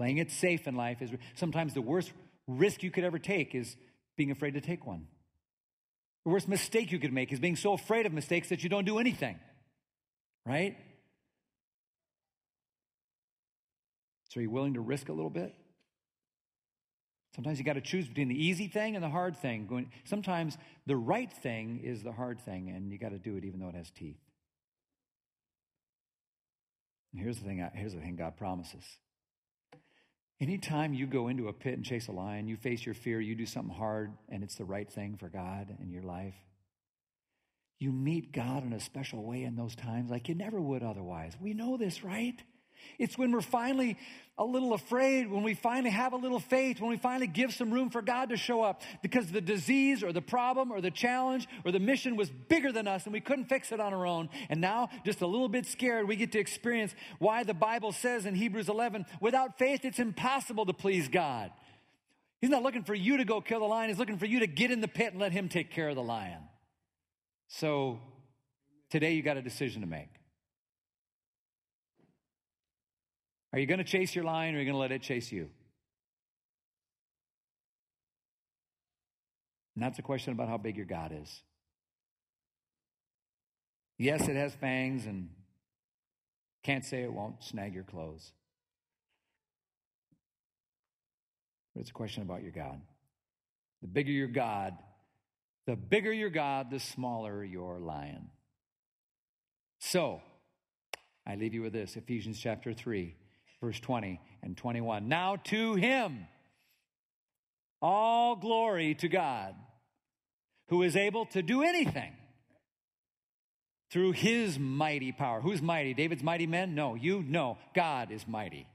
Playing 0.00 0.16
it 0.16 0.30
safe 0.30 0.66
in 0.66 0.76
life 0.76 1.02
is 1.02 1.10
sometimes 1.34 1.74
the 1.74 1.82
worst 1.82 2.10
risk 2.48 2.82
you 2.82 2.90
could 2.90 3.04
ever 3.04 3.18
take 3.18 3.54
is 3.54 3.76
being 4.16 4.30
afraid 4.30 4.54
to 4.54 4.62
take 4.62 4.86
one. 4.86 5.06
The 6.24 6.30
worst 6.30 6.48
mistake 6.48 6.90
you 6.90 6.98
could 6.98 7.12
make 7.12 7.34
is 7.34 7.38
being 7.38 7.54
so 7.54 7.74
afraid 7.74 8.06
of 8.06 8.12
mistakes 8.14 8.48
that 8.48 8.62
you 8.62 8.70
don't 8.70 8.86
do 8.86 8.98
anything. 8.98 9.38
Right? 10.46 10.78
So 14.30 14.40
are 14.40 14.42
you 14.42 14.48
willing 14.48 14.72
to 14.72 14.80
risk 14.80 15.10
a 15.10 15.12
little 15.12 15.28
bit? 15.28 15.54
Sometimes 17.34 17.58
you 17.58 17.66
got 17.66 17.74
to 17.74 17.82
choose 17.82 18.08
between 18.08 18.28
the 18.28 18.42
easy 18.42 18.68
thing 18.68 18.96
and 18.96 19.04
the 19.04 19.10
hard 19.10 19.36
thing. 19.36 19.86
Sometimes 20.04 20.56
the 20.86 20.96
right 20.96 21.30
thing 21.30 21.78
is 21.84 22.02
the 22.02 22.12
hard 22.12 22.40
thing, 22.40 22.70
and 22.70 22.90
you 22.90 22.96
got 22.96 23.10
to 23.10 23.18
do 23.18 23.36
it 23.36 23.44
even 23.44 23.60
though 23.60 23.68
it 23.68 23.74
has 23.74 23.90
teeth. 23.90 24.16
Here's 27.14 27.36
the 27.36 27.44
thing. 27.44 27.68
Here's 27.74 27.92
the 27.92 28.00
thing 28.00 28.16
God 28.16 28.38
promises. 28.38 28.84
Anytime 30.40 30.94
you 30.94 31.06
go 31.06 31.28
into 31.28 31.48
a 31.48 31.52
pit 31.52 31.74
and 31.74 31.84
chase 31.84 32.08
a 32.08 32.12
lion, 32.12 32.48
you 32.48 32.56
face 32.56 32.84
your 32.84 32.94
fear, 32.94 33.20
you 33.20 33.34
do 33.34 33.44
something 33.44 33.74
hard, 33.74 34.12
and 34.30 34.42
it's 34.42 34.54
the 34.54 34.64
right 34.64 34.90
thing 34.90 35.16
for 35.18 35.28
God 35.28 35.76
in 35.82 35.90
your 35.90 36.02
life. 36.02 36.34
You 37.78 37.92
meet 37.92 38.32
God 38.32 38.64
in 38.64 38.72
a 38.72 38.80
special 38.80 39.22
way 39.22 39.44
in 39.44 39.56
those 39.56 39.74
times 39.74 40.10
like 40.10 40.28
you 40.28 40.34
never 40.34 40.60
would 40.60 40.82
otherwise. 40.82 41.34
We 41.40 41.52
know 41.52 41.76
this, 41.76 42.02
right? 42.02 42.42
It's 42.98 43.16
when 43.16 43.32
we're 43.32 43.40
finally 43.40 43.96
a 44.40 44.44
little 44.44 44.72
afraid, 44.72 45.30
when 45.30 45.42
we 45.42 45.52
finally 45.52 45.90
have 45.90 46.14
a 46.14 46.16
little 46.16 46.40
faith, 46.40 46.80
when 46.80 46.88
we 46.88 46.96
finally 46.96 47.26
give 47.26 47.52
some 47.52 47.70
room 47.70 47.90
for 47.90 48.00
God 48.00 48.30
to 48.30 48.38
show 48.38 48.62
up 48.62 48.80
because 49.02 49.30
the 49.30 49.40
disease 49.42 50.02
or 50.02 50.14
the 50.14 50.22
problem 50.22 50.72
or 50.72 50.80
the 50.80 50.90
challenge 50.90 51.46
or 51.64 51.72
the 51.72 51.78
mission 51.78 52.16
was 52.16 52.30
bigger 52.30 52.72
than 52.72 52.88
us 52.88 53.04
and 53.04 53.12
we 53.12 53.20
couldn't 53.20 53.50
fix 53.50 53.70
it 53.70 53.80
on 53.80 53.92
our 53.92 54.06
own. 54.06 54.30
And 54.48 54.60
now, 54.60 54.88
just 55.04 55.20
a 55.20 55.26
little 55.26 55.48
bit 55.48 55.66
scared, 55.66 56.08
we 56.08 56.16
get 56.16 56.32
to 56.32 56.38
experience 56.38 56.94
why 57.18 57.44
the 57.44 57.52
Bible 57.52 57.92
says 57.92 58.24
in 58.24 58.34
Hebrews 58.34 58.70
11, 58.70 59.04
without 59.20 59.58
faith, 59.58 59.84
it's 59.84 59.98
impossible 59.98 60.64
to 60.64 60.72
please 60.72 61.08
God. 61.08 61.50
He's 62.40 62.50
not 62.50 62.62
looking 62.62 62.84
for 62.84 62.94
you 62.94 63.18
to 63.18 63.26
go 63.26 63.42
kill 63.42 63.60
the 63.60 63.66
lion, 63.66 63.90
He's 63.90 63.98
looking 63.98 64.18
for 64.18 64.26
you 64.26 64.40
to 64.40 64.46
get 64.46 64.70
in 64.70 64.80
the 64.80 64.88
pit 64.88 65.12
and 65.12 65.20
let 65.20 65.32
Him 65.32 65.50
take 65.50 65.70
care 65.70 65.90
of 65.90 65.96
the 65.96 66.02
lion. 66.02 66.40
So, 67.48 68.00
today 68.88 69.12
you 69.12 69.22
got 69.22 69.36
a 69.36 69.42
decision 69.42 69.82
to 69.82 69.86
make. 69.86 70.19
Are 73.52 73.58
you 73.58 73.66
going 73.66 73.78
to 73.78 73.84
chase 73.84 74.14
your 74.14 74.24
lion 74.24 74.54
or 74.54 74.58
are 74.58 74.60
you 74.60 74.66
going 74.66 74.74
to 74.74 74.80
let 74.80 74.92
it 74.92 75.02
chase 75.02 75.32
you? 75.32 75.48
And 79.74 79.84
that's 79.84 79.98
a 79.98 80.02
question 80.02 80.32
about 80.32 80.48
how 80.48 80.58
big 80.58 80.76
your 80.76 80.86
God 80.86 81.12
is. 81.14 81.42
Yes, 83.98 84.28
it 84.28 84.36
has 84.36 84.54
fangs 84.54 85.06
and 85.06 85.30
can't 86.62 86.84
say 86.84 87.02
it 87.02 87.12
won't 87.12 87.42
snag 87.42 87.74
your 87.74 87.84
clothes. 87.84 88.32
but 91.74 91.80
it's 91.80 91.90
a 91.90 91.94
question 91.94 92.22
about 92.22 92.42
your 92.42 92.52
God. 92.52 92.80
The 93.82 93.88
bigger 93.88 94.12
your 94.12 94.28
God, 94.28 94.76
the 95.66 95.76
bigger 95.76 96.12
your 96.12 96.30
God, 96.30 96.70
the 96.70 96.80
smaller 96.80 97.44
your 97.44 97.78
lion. 97.78 98.28
So, 99.78 100.20
I 101.26 101.36
leave 101.36 101.54
you 101.54 101.62
with 101.62 101.72
this 101.72 101.96
Ephesians 101.96 102.38
chapter 102.38 102.74
3, 102.74 103.14
verse 103.60 103.78
20 103.80 104.20
and 104.42 104.56
21. 104.56 105.08
Now 105.08 105.36
to 105.44 105.74
him, 105.74 106.26
all 107.82 108.36
glory 108.36 108.94
to 108.96 109.08
God, 109.08 109.54
who 110.68 110.82
is 110.82 110.96
able 110.96 111.26
to 111.26 111.42
do 111.42 111.62
anything 111.62 112.12
through 113.90 114.12
his 114.12 114.58
mighty 114.58 115.12
power. 115.12 115.40
Who's 115.40 115.60
mighty? 115.60 115.94
David's 115.94 116.22
mighty 116.22 116.46
men? 116.46 116.74
No, 116.74 116.94
you 116.94 117.22
know, 117.22 117.58
God 117.74 118.12
is 118.12 118.26
mighty. 118.26 118.66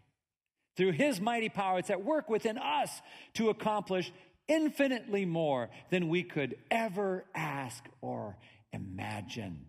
Through 0.76 0.92
his 0.92 1.22
mighty 1.22 1.50
power, 1.50 1.80
it's 1.80 1.90
at 1.90 2.04
work 2.04 2.30
within 2.30 2.58
us 2.58 2.90
to 3.36 3.50
accomplish 3.50 4.12
infinitely 4.48 5.26
more 5.26 5.70
than 5.90 6.10
we 6.10 6.24
could 6.24 6.56
ever 6.70 7.24
ask 7.34 7.84
or 8.02 8.38
imagine. 8.74 9.66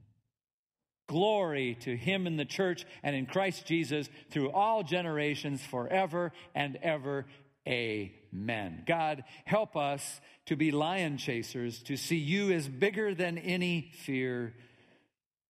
Glory 1.06 1.76
to 1.80 1.96
him 1.96 2.26
in 2.26 2.36
the 2.36 2.44
church 2.44 2.84
and 3.02 3.14
in 3.14 3.26
Christ 3.26 3.66
Jesus 3.66 4.08
through 4.30 4.50
all 4.50 4.82
generations, 4.82 5.62
forever 5.62 6.32
and 6.54 6.76
ever. 6.82 7.26
Amen. 7.68 8.82
God, 8.86 9.24
help 9.44 9.76
us 9.76 10.20
to 10.46 10.56
be 10.56 10.70
lion 10.70 11.18
chasers, 11.18 11.82
to 11.84 11.96
see 11.96 12.16
you 12.16 12.52
as 12.52 12.68
bigger 12.68 13.14
than 13.14 13.38
any 13.38 13.90
fear, 14.04 14.54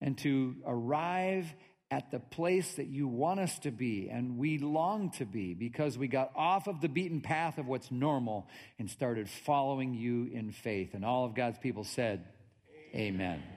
and 0.01 0.17
to 0.19 0.57
arrive 0.67 1.55
at 1.91 2.11
the 2.11 2.19
place 2.19 2.75
that 2.75 2.87
you 2.87 3.07
want 3.07 3.39
us 3.39 3.59
to 3.61 3.71
be 3.71 4.09
and 4.11 4.39
we 4.39 4.59
long 4.59 5.11
to 5.11 5.25
be 5.25 5.55
because 5.55 5.97
we 5.97 6.09
got 6.09 6.33
off 6.35 6.67
of 6.67 6.81
the 6.81 6.89
beaten 6.89 7.21
path 7.21 7.59
of 7.59 7.67
what's 7.67 7.91
normal 7.91 8.49
and 8.79 8.91
started 8.91 9.29
following 9.29 9.95
you 9.95 10.29
in 10.33 10.51
faith. 10.51 10.95
And 10.95 11.05
all 11.05 11.25
of 11.25 11.35
God's 11.35 11.59
people 11.59 11.85
said, 11.85 12.25
Amen. 12.95 13.23
Amen. 13.23 13.56